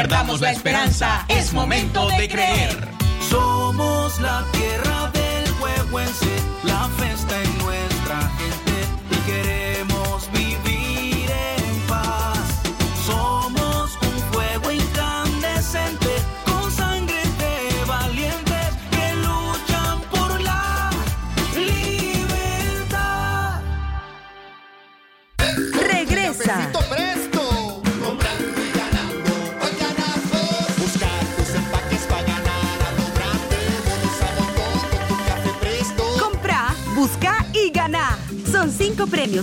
perdamos 0.00 0.40
la 0.40 0.50
esperanza, 0.50 1.26
es 1.28 1.52
momento 1.52 2.08
de 2.16 2.26
creer. 2.26 2.88
Somos 3.28 4.18
la 4.18 4.46
tierra 4.50 5.10
del 5.12 5.52
huehuense, 5.60 6.19
la 6.19 6.19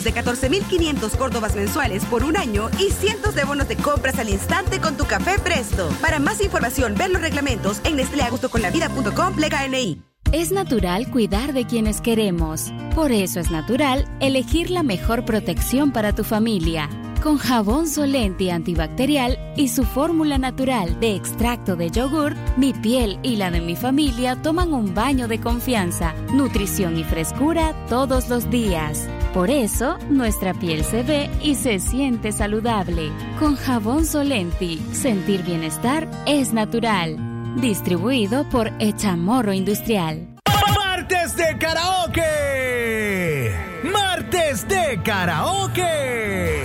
de 0.03 0.13
14.500 0.13 1.17
córdobas 1.17 1.55
mensuales 1.55 2.05
por 2.05 2.23
un 2.23 2.37
año 2.37 2.69
y 2.79 2.91
cientos 2.91 3.35
de 3.35 3.43
bonos 3.43 3.67
de 3.67 3.75
compras 3.75 4.19
al 4.19 4.29
instante 4.29 4.79
con 4.79 4.97
tu 4.97 5.05
café 5.05 5.39
Presto. 5.39 5.89
Para 6.01 6.19
más 6.19 6.41
información, 6.41 6.95
ver 6.95 7.11
los 7.11 7.21
reglamentos 7.21 7.81
en 7.83 7.95
nestleagustoconlavida.com 7.97 9.35
plega 9.35 9.67
NI. 9.67 10.01
Es 10.33 10.51
natural 10.51 11.09
cuidar 11.09 11.53
de 11.53 11.65
quienes 11.65 12.01
queremos. 12.01 12.73
Por 12.95 13.13
eso 13.13 13.39
es 13.39 13.49
natural 13.49 14.05
elegir 14.19 14.69
la 14.69 14.83
mejor 14.83 15.23
protección 15.23 15.93
para 15.93 16.13
tu 16.13 16.25
familia. 16.25 16.89
Con 17.23 17.37
jabón 17.37 17.87
Solenti 17.87 18.49
antibacterial 18.49 19.37
y 19.55 19.69
su 19.69 19.85
fórmula 19.85 20.37
natural 20.37 20.99
de 20.99 21.15
extracto 21.15 21.75
de 21.75 21.89
yogur, 21.89 22.35
mi 22.57 22.73
piel 22.73 23.19
y 23.23 23.37
la 23.37 23.51
de 23.51 23.61
mi 23.61 23.75
familia 23.75 24.35
toman 24.41 24.73
un 24.73 24.93
baño 24.93 25.27
de 25.27 25.39
confianza, 25.39 26.13
nutrición 26.33 26.97
y 26.97 27.03
frescura 27.03 27.73
todos 27.87 28.29
los 28.29 28.49
días. 28.49 29.07
Por 29.33 29.49
eso, 29.49 29.97
nuestra 30.09 30.53
piel 30.53 30.83
se 30.83 31.03
ve 31.03 31.29
y 31.41 31.55
se 31.55 31.79
siente 31.79 32.31
saludable. 32.31 33.11
Con 33.39 33.55
jabón 33.55 34.05
Solenti, 34.05 34.81
sentir 34.93 35.43
bienestar 35.43 36.07
es 36.25 36.53
natural. 36.53 37.17
Distribuido 37.61 38.43
por 38.49 38.71
Echamorro 38.79 39.53
Industrial. 39.53 40.27
Martes 40.75 41.35
de 41.35 41.57
karaoke. 41.57 43.51
Martes 43.83 44.67
de 44.67 45.01
karaoke. 45.03 46.63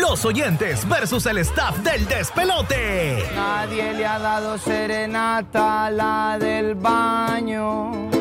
Los 0.00 0.24
oyentes 0.24 0.88
versus 0.88 1.26
el 1.26 1.38
staff 1.38 1.78
del 1.78 2.06
despelote. 2.06 3.22
Nadie 3.34 3.92
le 3.92 4.06
ha 4.06 4.18
dado 4.18 4.58
serenata 4.58 5.86
a 5.86 5.90
la 5.90 6.38
del 6.38 6.74
baño. 6.74 8.13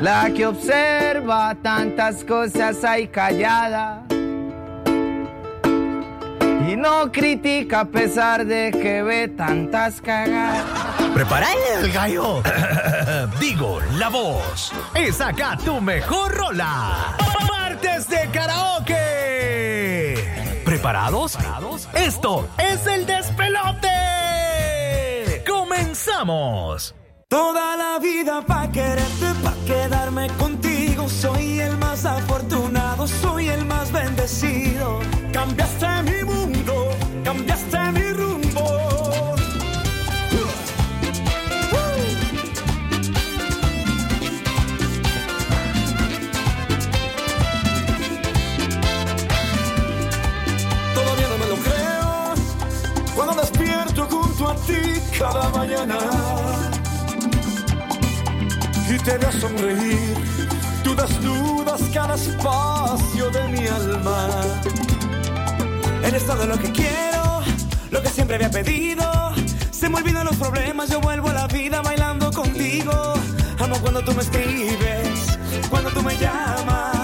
La 0.00 0.30
que 0.34 0.46
observa 0.46 1.54
tantas 1.62 2.24
cosas 2.24 2.82
ahí 2.84 3.06
callada. 3.08 4.02
Y 6.66 6.76
no 6.76 7.12
critica 7.12 7.80
a 7.80 7.84
pesar 7.84 8.46
de 8.46 8.70
que 8.70 9.02
ve 9.02 9.28
tantas 9.28 10.00
cagadas. 10.00 10.64
Prepara 11.12 11.48
el 11.74 11.92
gallo. 11.92 12.42
Digo, 13.40 13.80
la 13.98 14.08
voz. 14.08 14.72
Y 14.94 15.12
saca 15.12 15.58
tu 15.58 15.82
mejor 15.82 16.34
rola. 16.34 17.14
Martes 17.46 18.08
de 18.08 18.26
karaoke. 18.32 20.14
¿Preparados? 20.64 21.36
Esto 21.92 22.48
es 22.56 22.86
el 22.86 23.04
despelote. 23.04 23.90
Comenzamos. 25.46 26.94
Toda 27.30 27.76
la 27.76 28.00
vida 28.00 28.42
pa' 28.44 28.72
quererte, 28.72 29.28
pa' 29.40 29.54
quedarme 29.64 30.26
contigo. 30.30 31.08
Soy 31.08 31.60
el 31.60 31.76
más 31.76 32.04
afortunado, 32.04 33.06
soy 33.06 33.46
el 33.50 33.64
más 33.66 33.92
bendecido. 33.92 34.98
Cambiaste 35.32 35.86
mi 36.08 36.24
mundo, 36.24 36.88
cambiaste 37.22 37.78
mi 37.92 38.12
rumbo. 38.14 38.64
Todavía 50.96 51.28
no 51.28 51.38
me 51.38 51.46
lo 51.46 51.56
creo 51.68 52.34
cuando 53.14 53.34
despierto 53.34 54.04
junto 54.10 54.48
a 54.48 54.56
ti 54.66 54.80
cada 55.16 55.48
mañana 55.50 56.49
y 58.94 58.98
te 58.98 59.18
veo 59.18 59.32
sonreír. 59.32 60.14
Tú 60.82 60.94
desnudas 60.94 61.80
cada 61.92 62.14
espacio 62.14 63.30
de 63.30 63.48
mi 63.48 63.66
alma. 63.66 64.28
Eres 66.02 66.26
todo 66.26 66.46
lo 66.46 66.58
que 66.58 66.72
quiero, 66.72 67.42
lo 67.90 68.02
que 68.02 68.08
siempre 68.08 68.36
había 68.36 68.50
pedido. 68.50 69.04
Se 69.70 69.88
me 69.88 69.98
olvidan 69.98 70.26
los 70.26 70.36
problemas, 70.36 70.90
yo 70.90 71.00
vuelvo 71.00 71.28
a 71.28 71.34
la 71.34 71.46
vida 71.46 71.82
bailando 71.82 72.30
contigo. 72.32 72.92
Amo 73.58 73.76
cuando 73.80 74.02
tú 74.02 74.12
me 74.14 74.22
escribes, 74.22 75.38
cuando 75.70 75.90
tú 75.90 76.02
me 76.02 76.16
llamas. 76.16 76.99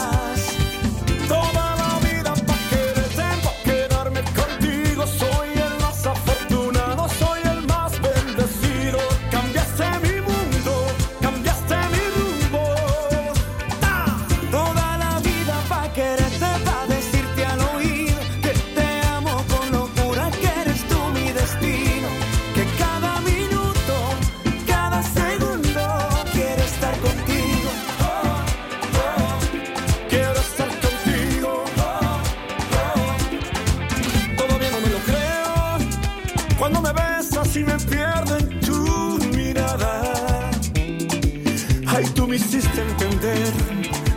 Entender 42.82 43.53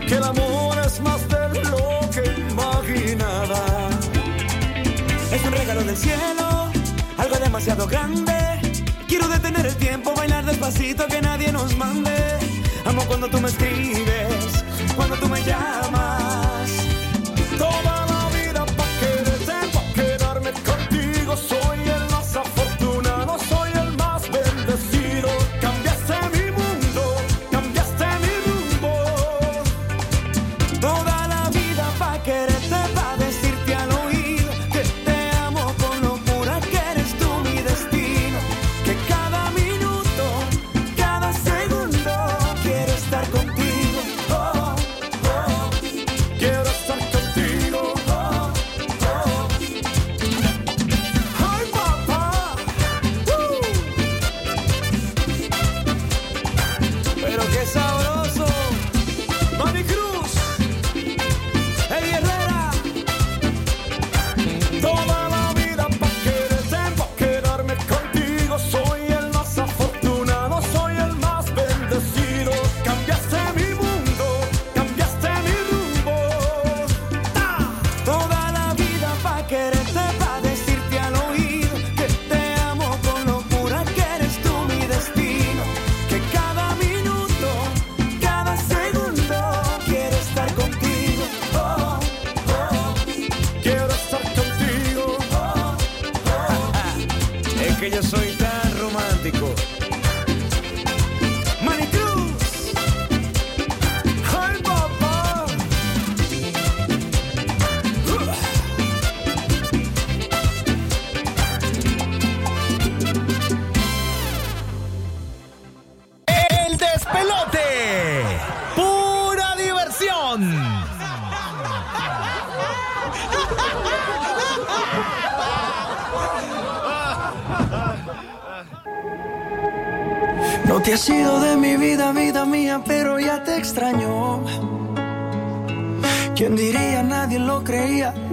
que 0.08 0.16
el 0.16 0.24
amor 0.24 0.78
es 0.86 1.00
más 1.02 1.28
de 1.28 1.64
lo 1.64 2.00
que 2.12 2.24
imaginaba. 2.50 3.90
Es 5.32 5.44
un 5.46 5.52
regalo 5.52 5.84
del 5.84 5.96
cielo, 5.96 6.72
algo 7.18 7.36
demasiado 7.38 7.88
grande. 7.88 8.34
Quiero 9.08 9.28
detener 9.28 9.66
el 9.66 9.76
tiempo, 9.76 10.14
bailar 10.16 10.46
despacito, 10.46 11.08
que 11.08 11.22
nadie 11.22 11.52
nos 11.52 11.76
mande. 11.78 12.12
Amo 12.86 13.04
cuando 13.08 13.28
tú 13.30 13.40
me 13.40 13.50
escribes, 13.50 13.89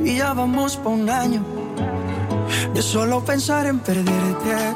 y 0.04 0.16
ya 0.16 0.32
vamos 0.32 0.76
por 0.76 0.92
un 0.92 1.08
año. 1.08 1.42
De 2.74 2.82
solo 2.82 3.24
pensar 3.24 3.66
en 3.66 3.78
perderte. 3.80 4.74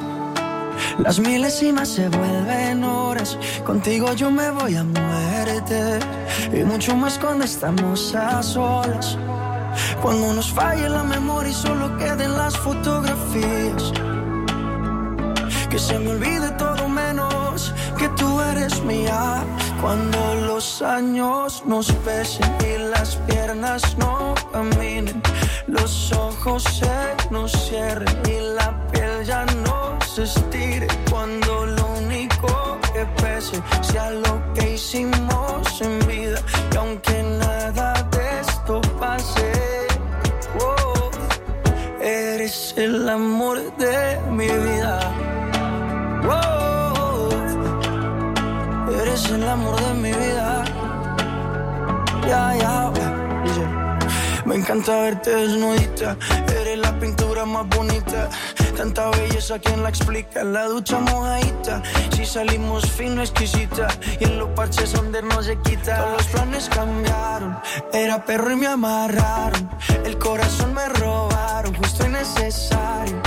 Las 0.98 1.18
milésimas 1.18 1.88
se 1.88 2.08
vuelven 2.08 2.84
horas. 2.84 3.38
Contigo 3.64 4.12
yo 4.14 4.30
me 4.30 4.50
voy 4.50 4.76
a 4.76 4.84
muerte. 4.84 5.98
Y 6.52 6.64
mucho 6.64 6.94
más 6.96 7.18
cuando 7.18 7.44
estamos 7.44 8.14
a 8.14 8.42
solas. 8.42 9.16
Cuando 10.02 10.32
nos 10.32 10.50
falle 10.50 10.88
la 10.88 11.04
memoria 11.04 11.50
y 11.50 11.54
solo 11.54 11.96
queden 11.96 12.36
las 12.36 12.56
fotografías. 12.58 13.92
Que 15.70 15.78
se 15.78 15.98
me 15.98 16.10
olvide 16.10 16.50
todo 16.58 16.88
menos 16.88 17.72
que 17.96 18.08
tú 18.10 18.40
eres 18.40 18.82
mía. 18.82 19.44
Cuando 19.80 20.34
los 20.46 20.82
años 20.82 21.62
nos 21.66 21.92
pesen 22.04 22.50
y 22.60 22.78
las 22.90 23.16
piernas 23.16 23.96
no 23.98 24.34
caminen, 24.52 24.79
los 24.79 24.79
ojos 26.40 26.62
se 26.62 27.30
nos 27.30 27.52
cierren 27.52 28.22
y 28.26 28.54
la 28.54 28.86
piel 28.90 29.24
ya 29.24 29.44
no 29.64 29.98
se 30.14 30.22
estire. 30.22 30.86
Cuando 31.10 31.66
lo 31.66 31.86
único 31.98 32.78
que 32.92 33.04
pese 33.22 33.60
sea 33.82 34.10
lo 34.10 34.52
que 34.54 34.74
hicimos 34.74 35.49
encanta 54.70 55.00
verte 55.00 55.34
desnudita. 55.34 56.16
Eres 56.60 56.78
la 56.78 56.96
pintura 57.00 57.44
más 57.44 57.66
bonita. 57.68 58.30
Tanta 58.76 59.10
belleza, 59.10 59.58
¿quién 59.58 59.82
la 59.82 59.88
explica? 59.88 60.44
La 60.44 60.66
ducha 60.66 61.00
mojadita. 61.00 61.82
Si 62.14 62.24
salimos 62.24 62.88
fino, 62.88 63.20
exquisita. 63.20 63.88
Y 64.20 64.24
en 64.24 64.38
los 64.38 64.50
parches 64.50 64.92
donde 64.92 65.22
no 65.22 65.42
se 65.42 65.58
quita. 65.62 65.96
Todos 65.96 66.12
los 66.12 66.26
planes 66.28 66.68
cambiaron. 66.68 67.58
Era 67.92 68.24
perro 68.24 68.52
y 68.52 68.56
me 68.56 68.68
amarraron. 68.68 69.68
El 70.04 70.16
corazón 70.18 70.72
me 70.72 70.88
robaron, 70.88 71.74
justo 71.74 72.06
y 72.06 72.10
necesario 72.10 73.20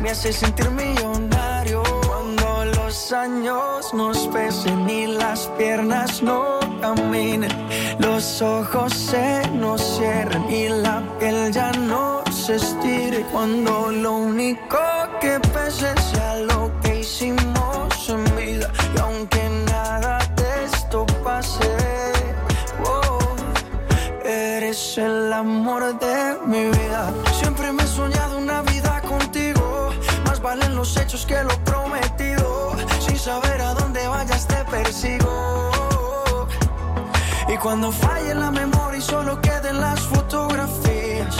me 0.00 0.10
hace 0.10 0.32
sentir 0.32 0.70
millonario 0.70 1.82
cuando 2.06 2.64
los 2.76 3.12
años 3.12 3.92
nos 3.92 4.28
pesen 4.28 4.88
y 4.88 5.08
las 5.08 5.48
piernas 5.58 6.22
no 6.22 6.57
caminen, 6.80 7.50
los 7.98 8.42
ojos 8.42 8.92
se 8.92 9.48
nos 9.50 9.80
cierren 9.96 10.50
y 10.50 10.68
la 10.68 11.02
piel 11.18 11.52
ya 11.52 11.72
no 11.72 12.22
se 12.30 12.56
estire 12.56 13.24
cuando 13.32 13.90
lo 13.90 14.12
único 14.14 14.78
que 15.20 15.40
pese 15.52 15.92
sea 16.10 16.36
lo 16.36 16.70
que 16.82 17.00
hicimos 17.00 18.08
en 18.08 18.24
vida 18.36 18.70
y 18.94 19.00
aunque 19.00 19.48
nada 19.70 20.18
de 20.36 20.64
esto 20.64 21.04
pase, 21.24 21.68
oh, 22.84 23.18
eres 24.24 24.98
el 24.98 25.32
amor 25.32 25.98
de 25.98 26.36
mi 26.46 26.64
vida. 26.64 27.12
Siempre 27.40 27.72
me 27.72 27.82
he 27.82 27.86
soñado 27.86 28.38
una 28.38 28.62
vida 28.62 29.00
contigo. 29.02 29.90
Más 30.24 30.40
valen 30.40 30.74
los 30.74 30.96
hechos 30.96 31.26
que 31.26 31.42
lo 31.42 31.56
prometido. 31.64 32.76
Sin 33.00 33.18
saber 33.18 33.60
a 33.60 33.74
dónde 33.74 34.06
vayas 34.06 34.46
te 34.46 34.64
persigo. 34.64 35.87
Cuando 37.62 37.90
falle 37.90 38.34
la 38.36 38.52
memoria 38.52 38.98
y 38.98 39.02
solo 39.02 39.40
queden 39.40 39.80
las 39.80 40.00
fotografías. 40.00 41.36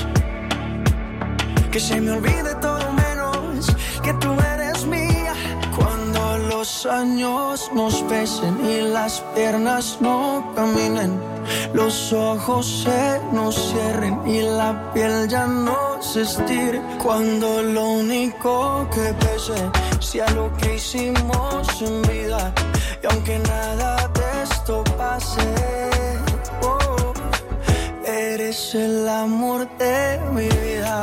Que 1.71 1.79
se 1.79 2.01
me 2.01 2.11
olvide 2.11 2.55
todo 2.61 2.93
menos 2.93 3.67
que 4.03 4.13
tú 4.15 4.35
eres 4.55 4.85
mía. 4.85 5.35
Cuando 5.77 6.39
los 6.39 6.87
años 6.87 7.71
nos 7.73 8.03
pesen 8.03 8.59
y 8.67 8.81
las 8.81 9.21
piernas 9.37 9.99
no 10.01 10.53
caminen. 10.57 11.21
Los 11.73 12.13
ojos 12.13 12.67
se 12.85 13.21
nos 13.33 13.55
cierren 13.71 14.21
y 14.27 14.43
la 14.43 14.93
piel 14.93 15.29
ya 15.29 15.47
no 15.47 16.03
se 16.03 16.23
estire. 16.23 16.83
Cuando 17.01 17.63
lo 17.63 17.85
único 17.91 18.89
que 18.93 19.15
pese 19.15 19.71
sea 20.01 20.29
lo 20.31 20.53
que 20.57 20.75
hicimos 20.75 21.81
en 21.81 22.03
vida. 22.03 22.53
Y 23.03 23.07
aunque 23.07 23.39
nada 23.39 24.09
de 24.09 24.48
esto 24.69 24.85
pase, 24.99 25.41
oh, 26.63 27.15
eres 28.05 28.75
el 28.75 29.09
amor 29.09 29.67
de 29.79 30.21
mi 30.35 30.47
vida. 30.47 31.03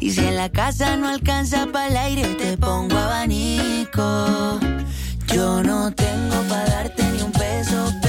Y 0.00 0.10
si 0.12 0.20
en 0.20 0.36
la 0.36 0.48
casa 0.48 0.96
no 0.96 1.08
alcanza 1.08 1.66
para 1.66 1.88
el 1.88 1.96
aire, 1.96 2.34
te 2.34 2.56
pongo 2.56 2.96
abanico. 2.96 4.60
Yo 5.26 5.62
no 5.62 5.92
tengo 5.92 6.42
para 6.48 6.66
darte 6.66 7.02
ni 7.12 7.22
un 7.22 7.32
peso. 7.32 8.07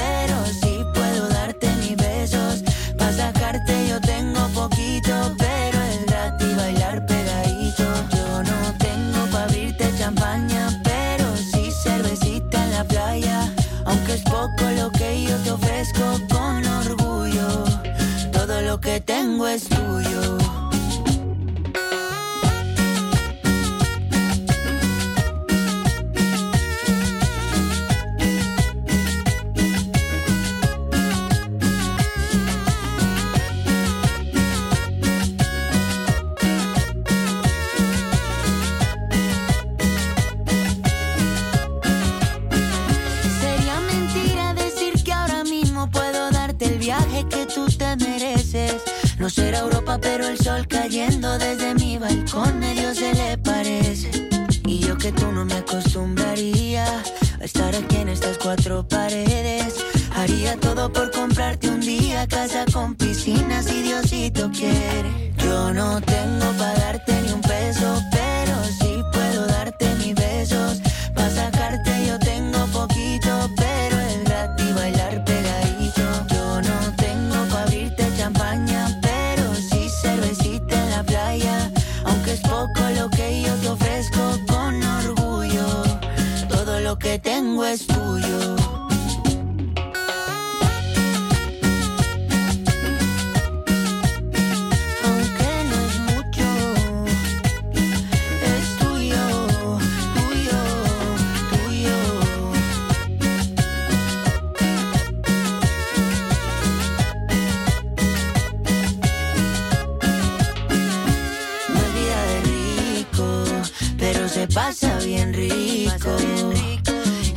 pero 49.98 50.28
el 50.28 50.38
sol 50.38 50.68
cayendo 50.68 51.40
desde 51.40 51.74
mi 51.74 51.98
balcón 51.98 52.62
de 52.62 52.74
Dios 52.76 52.98
se 52.98 53.14
le 53.14 53.38
parece. 53.40 54.30
Y 54.66 54.80
yo 54.80 54.96
que 54.98 55.12
tú 55.12 55.32
no 55.32 55.46
me 55.46 55.56
acostumbraría 55.56 56.86
a 57.40 57.44
estar 57.44 57.76
aquí 57.76 57.96
en 57.96 58.10
estas 58.10 58.38
cuatro 58.38 58.88
paredes. 58.88 59.84
Haría 60.16 60.56
todo 60.58 60.92
por 60.94 61.10
comprarte 61.12 61.70
un 61.70 61.80
día 61.80 62.28
casa 62.28 62.66
con 62.72 62.94
piscina 62.96 63.64
si 63.64 63.82
Dios 63.82 64.06
si 64.08 64.30
Diosito 64.30 64.52
quiere. 64.52 65.34
Yo 65.38 65.74
no 65.74 66.00
tengo 66.02 66.46
para 66.58 66.80
darte 66.80 67.22
ni 67.24 67.32
un 67.32 67.42
peso 67.42 68.02
pasa 114.60 114.98
bien 115.06 115.34
rico. 115.34 116.12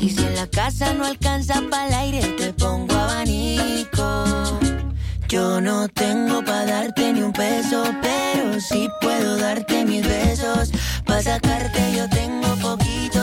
Y 0.01 0.11
si 0.11 0.23
en 0.25 0.35
la 0.35 0.49
casa 0.49 0.93
no 0.93 1.05
alcanza 1.05 1.63
para 1.71 1.87
el 1.87 1.95
aire, 1.95 2.23
te 2.37 2.53
pongo 2.53 2.95
abanico. 2.95 4.25
Yo 5.29 5.61
no 5.61 5.89
tengo 5.89 6.45
para 6.45 6.67
darte 6.67 7.13
ni 7.13 7.23
un 7.23 7.33
peso, 7.33 7.85
pero 8.03 8.61
sí 8.61 8.89
puedo 9.01 9.37
darte 9.37 9.85
mis 9.85 10.03
besos. 10.07 10.73
Para 11.07 11.23
sacarte 11.23 11.81
yo 11.97 12.09
tengo 12.09 12.49
poquito, 12.57 13.23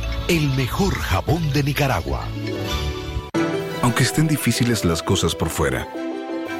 el 0.27 0.49
mejor 0.55 0.95
jabón 0.95 1.51
de 1.51 1.63
Nicaragua. 1.63 2.27
Aunque 3.81 4.03
estén 4.03 4.27
difíciles 4.27 4.85
las 4.85 5.01
cosas 5.01 5.35
por 5.35 5.49
fuera, 5.49 5.87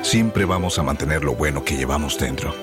siempre 0.01 0.45
vamos 0.45 0.79
a 0.79 0.83
mantener 0.83 1.23
lo 1.23 1.35
bueno 1.35 1.63
que 1.63 1.77
llevamos 1.77 2.17
dentro. 2.17 2.53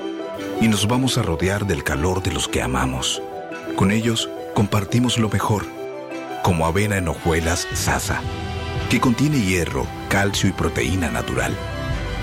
Y 0.61 0.69
nos 0.69 0.87
vamos 0.87 1.17
a 1.17 1.23
rodear 1.23 1.67
del 1.67 1.85
calor 1.85 2.23
de 2.23 2.33
los 2.33 2.49
que 2.49 2.63
amamos. 2.63 3.23
Con 3.77 3.91
ellos 3.91 4.29
compartimos 4.55 5.19
lo 5.19 5.29
mejor, 5.29 5.65
como 6.43 6.67
avena 6.67 6.97
en 6.97 7.09
hojuelas 7.09 7.69
Sasa, 7.75 8.21
que 8.91 9.01
contiene 9.01 9.41
hierro, 9.41 9.87
calcio 10.09 10.49
y 10.49 10.53
proteína 10.53 11.11
natural. 11.11 11.55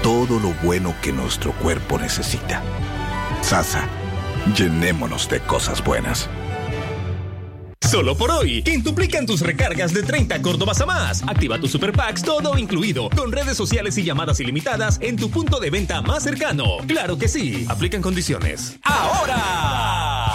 Todo 0.04 0.40
lo 0.40 0.54
bueno 0.64 0.94
que 1.02 1.14
nuestro 1.14 1.54
cuerpo 1.54 1.98
necesita. 1.98 2.62
Sasa, 3.42 3.88
llenémonos 4.56 5.30
de 5.30 5.40
cosas 5.40 5.84
buenas. 5.84 6.30
Solo 7.90 8.18
por 8.18 8.32
hoy, 8.32 8.64
quintuplican 8.64 9.28
tus 9.28 9.42
recargas 9.42 9.94
de 9.94 10.02
30 10.02 10.42
Córdobas 10.42 10.82
a 10.82 10.86
más. 10.88 11.24
Activa 11.28 11.60
tus 11.60 11.72
super 11.72 11.94
packs 11.94 12.24
todo 12.24 12.58
incluido, 12.58 13.10
con 13.16 13.32
redes 13.32 13.56
sociales 13.56 13.98
y 14.00 14.04
llamadas 14.04 14.40
ilimitadas 14.40 14.98
en 15.02 15.16
tu 15.16 15.30
punto 15.30 15.60
de 15.60 15.70
venta 15.70 16.02
más 16.02 16.24
cercano. 16.24 16.78
Claro 16.88 17.18
que 17.18 17.28
sí. 17.28 17.66
Aplican 17.70 18.02
condiciones. 18.02 18.78
Ahora, 18.84 19.95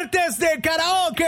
Martes 0.00 0.38
de 0.38 0.58
karaoke. 0.62 1.26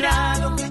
Logrado 0.00 0.69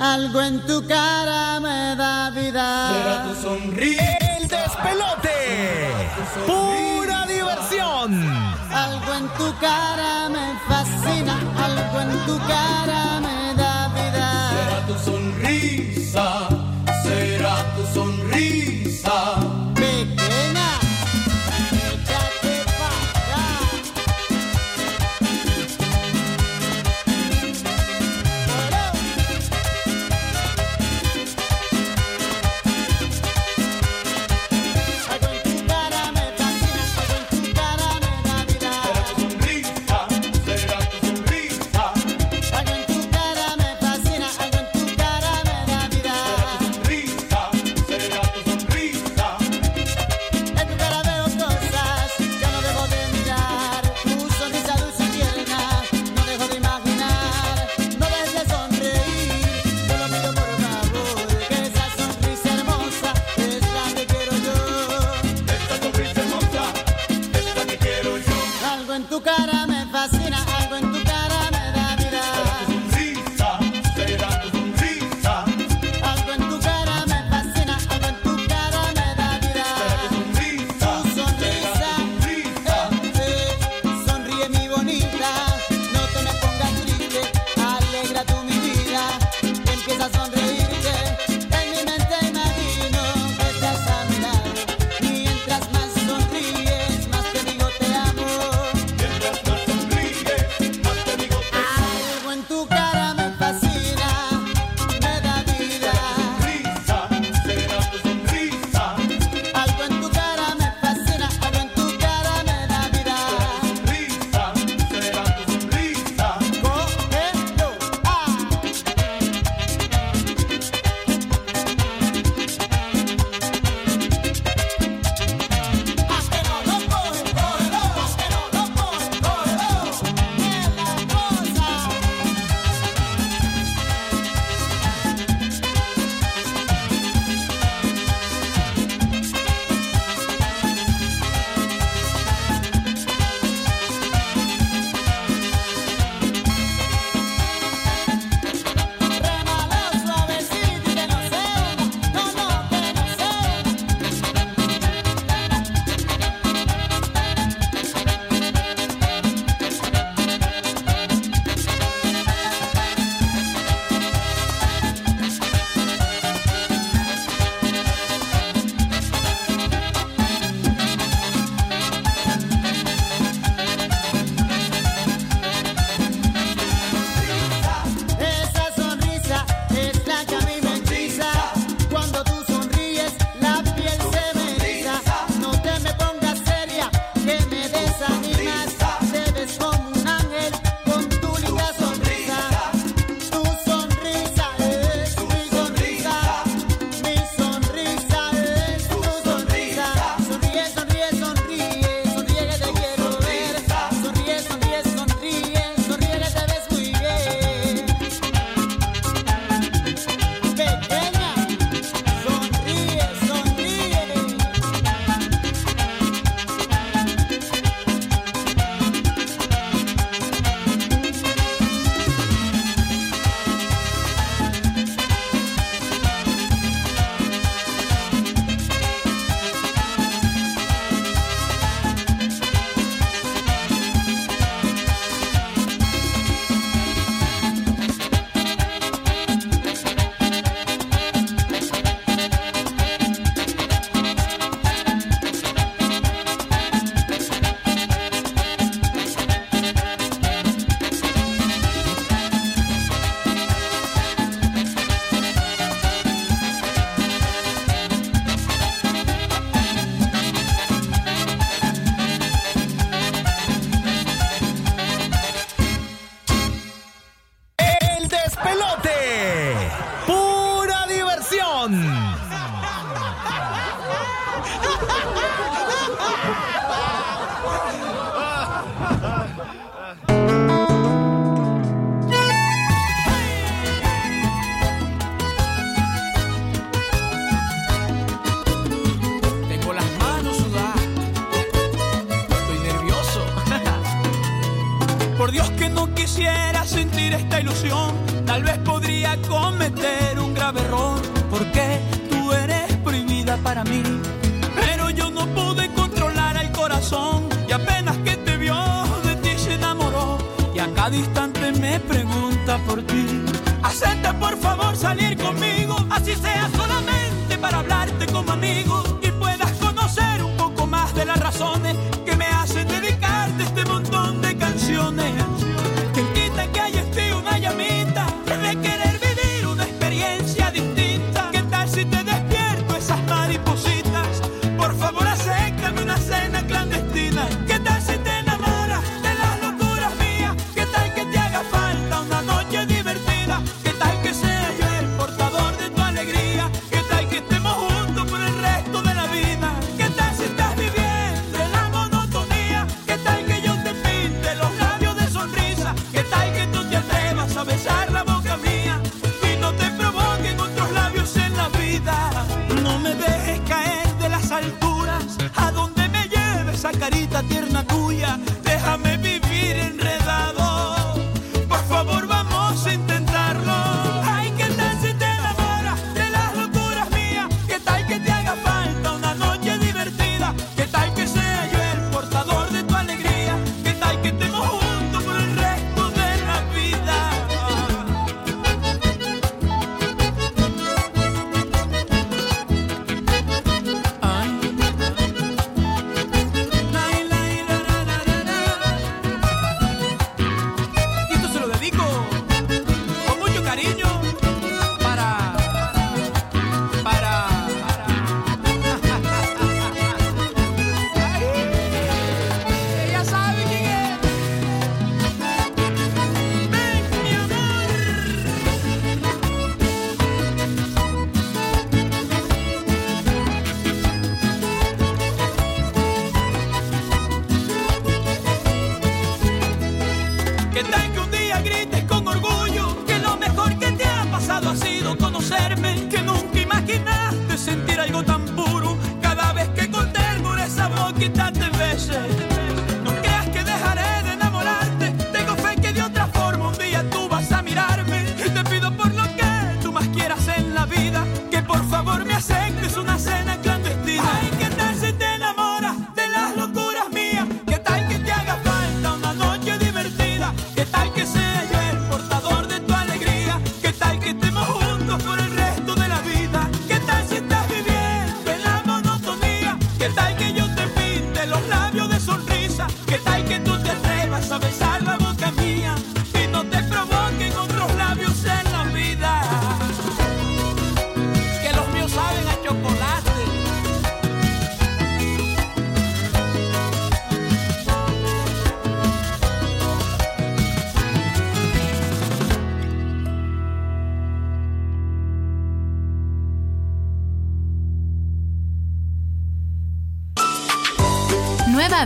algo 0.00 0.40
en 0.42 0.60
tu 0.66 0.86
cara 0.86 1.60
me 1.60 1.96
da 1.96 2.30
vida. 2.30 2.90
Será 2.92 3.24
tu 3.26 3.34
sonrisa. 3.42 4.02
El 4.36 4.48
despelote. 4.48 5.36
Pura 6.46 7.26
diversión. 7.26 8.08
Algo 8.72 9.14
en 9.14 9.28
tu 9.38 9.48
cara 9.60 10.28
me 10.28 10.46
fascina, 10.68 11.36
algo 11.66 12.00
en 12.00 12.12
tu 12.26 12.38
cara 12.46 13.20
me 13.20 13.54
da 13.54 13.88
vida. 13.88 14.28
Tu 14.86 14.94
sonrisa 15.10 16.49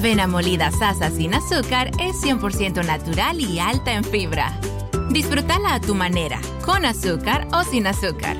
avena 0.04 0.26
molida 0.26 0.70
sasa 0.70 1.10
sin 1.10 1.32
azúcar 1.32 1.90
es 1.98 2.20
100% 2.22 2.84
natural 2.84 3.40
y 3.40 3.58
alta 3.58 3.94
en 3.94 4.04
fibra. 4.04 4.52
Disfrútala 5.08 5.72
a 5.72 5.80
tu 5.80 5.94
manera, 5.94 6.42
con 6.62 6.84
azúcar 6.84 7.48
o 7.54 7.64
sin 7.64 7.86
azúcar. 7.86 8.36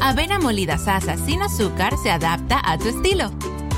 Avena 0.00 0.38
molida 0.38 0.78
sasa 0.78 1.16
sin 1.16 1.42
azúcar 1.42 1.92
se 2.00 2.12
adapta 2.12 2.60
a 2.64 2.78
tu 2.78 2.86
estilo. 2.86 3.32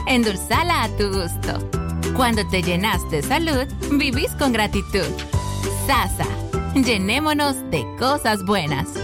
Endulzala 0.07 0.83
a 0.83 0.89
tu 0.99 1.07
gusto. 1.09 1.67
Cuando 2.15 2.47
te 2.47 2.63
llenas 2.63 3.01
de 3.11 3.23
salud, 3.23 3.65
vivís 3.93 4.33
con 4.33 4.53
gratitud. 4.53 5.09
Sasa, 5.87 6.27
llenémonos 6.75 7.57
de 7.71 7.87
cosas 7.99 8.45
buenas. 8.45 9.04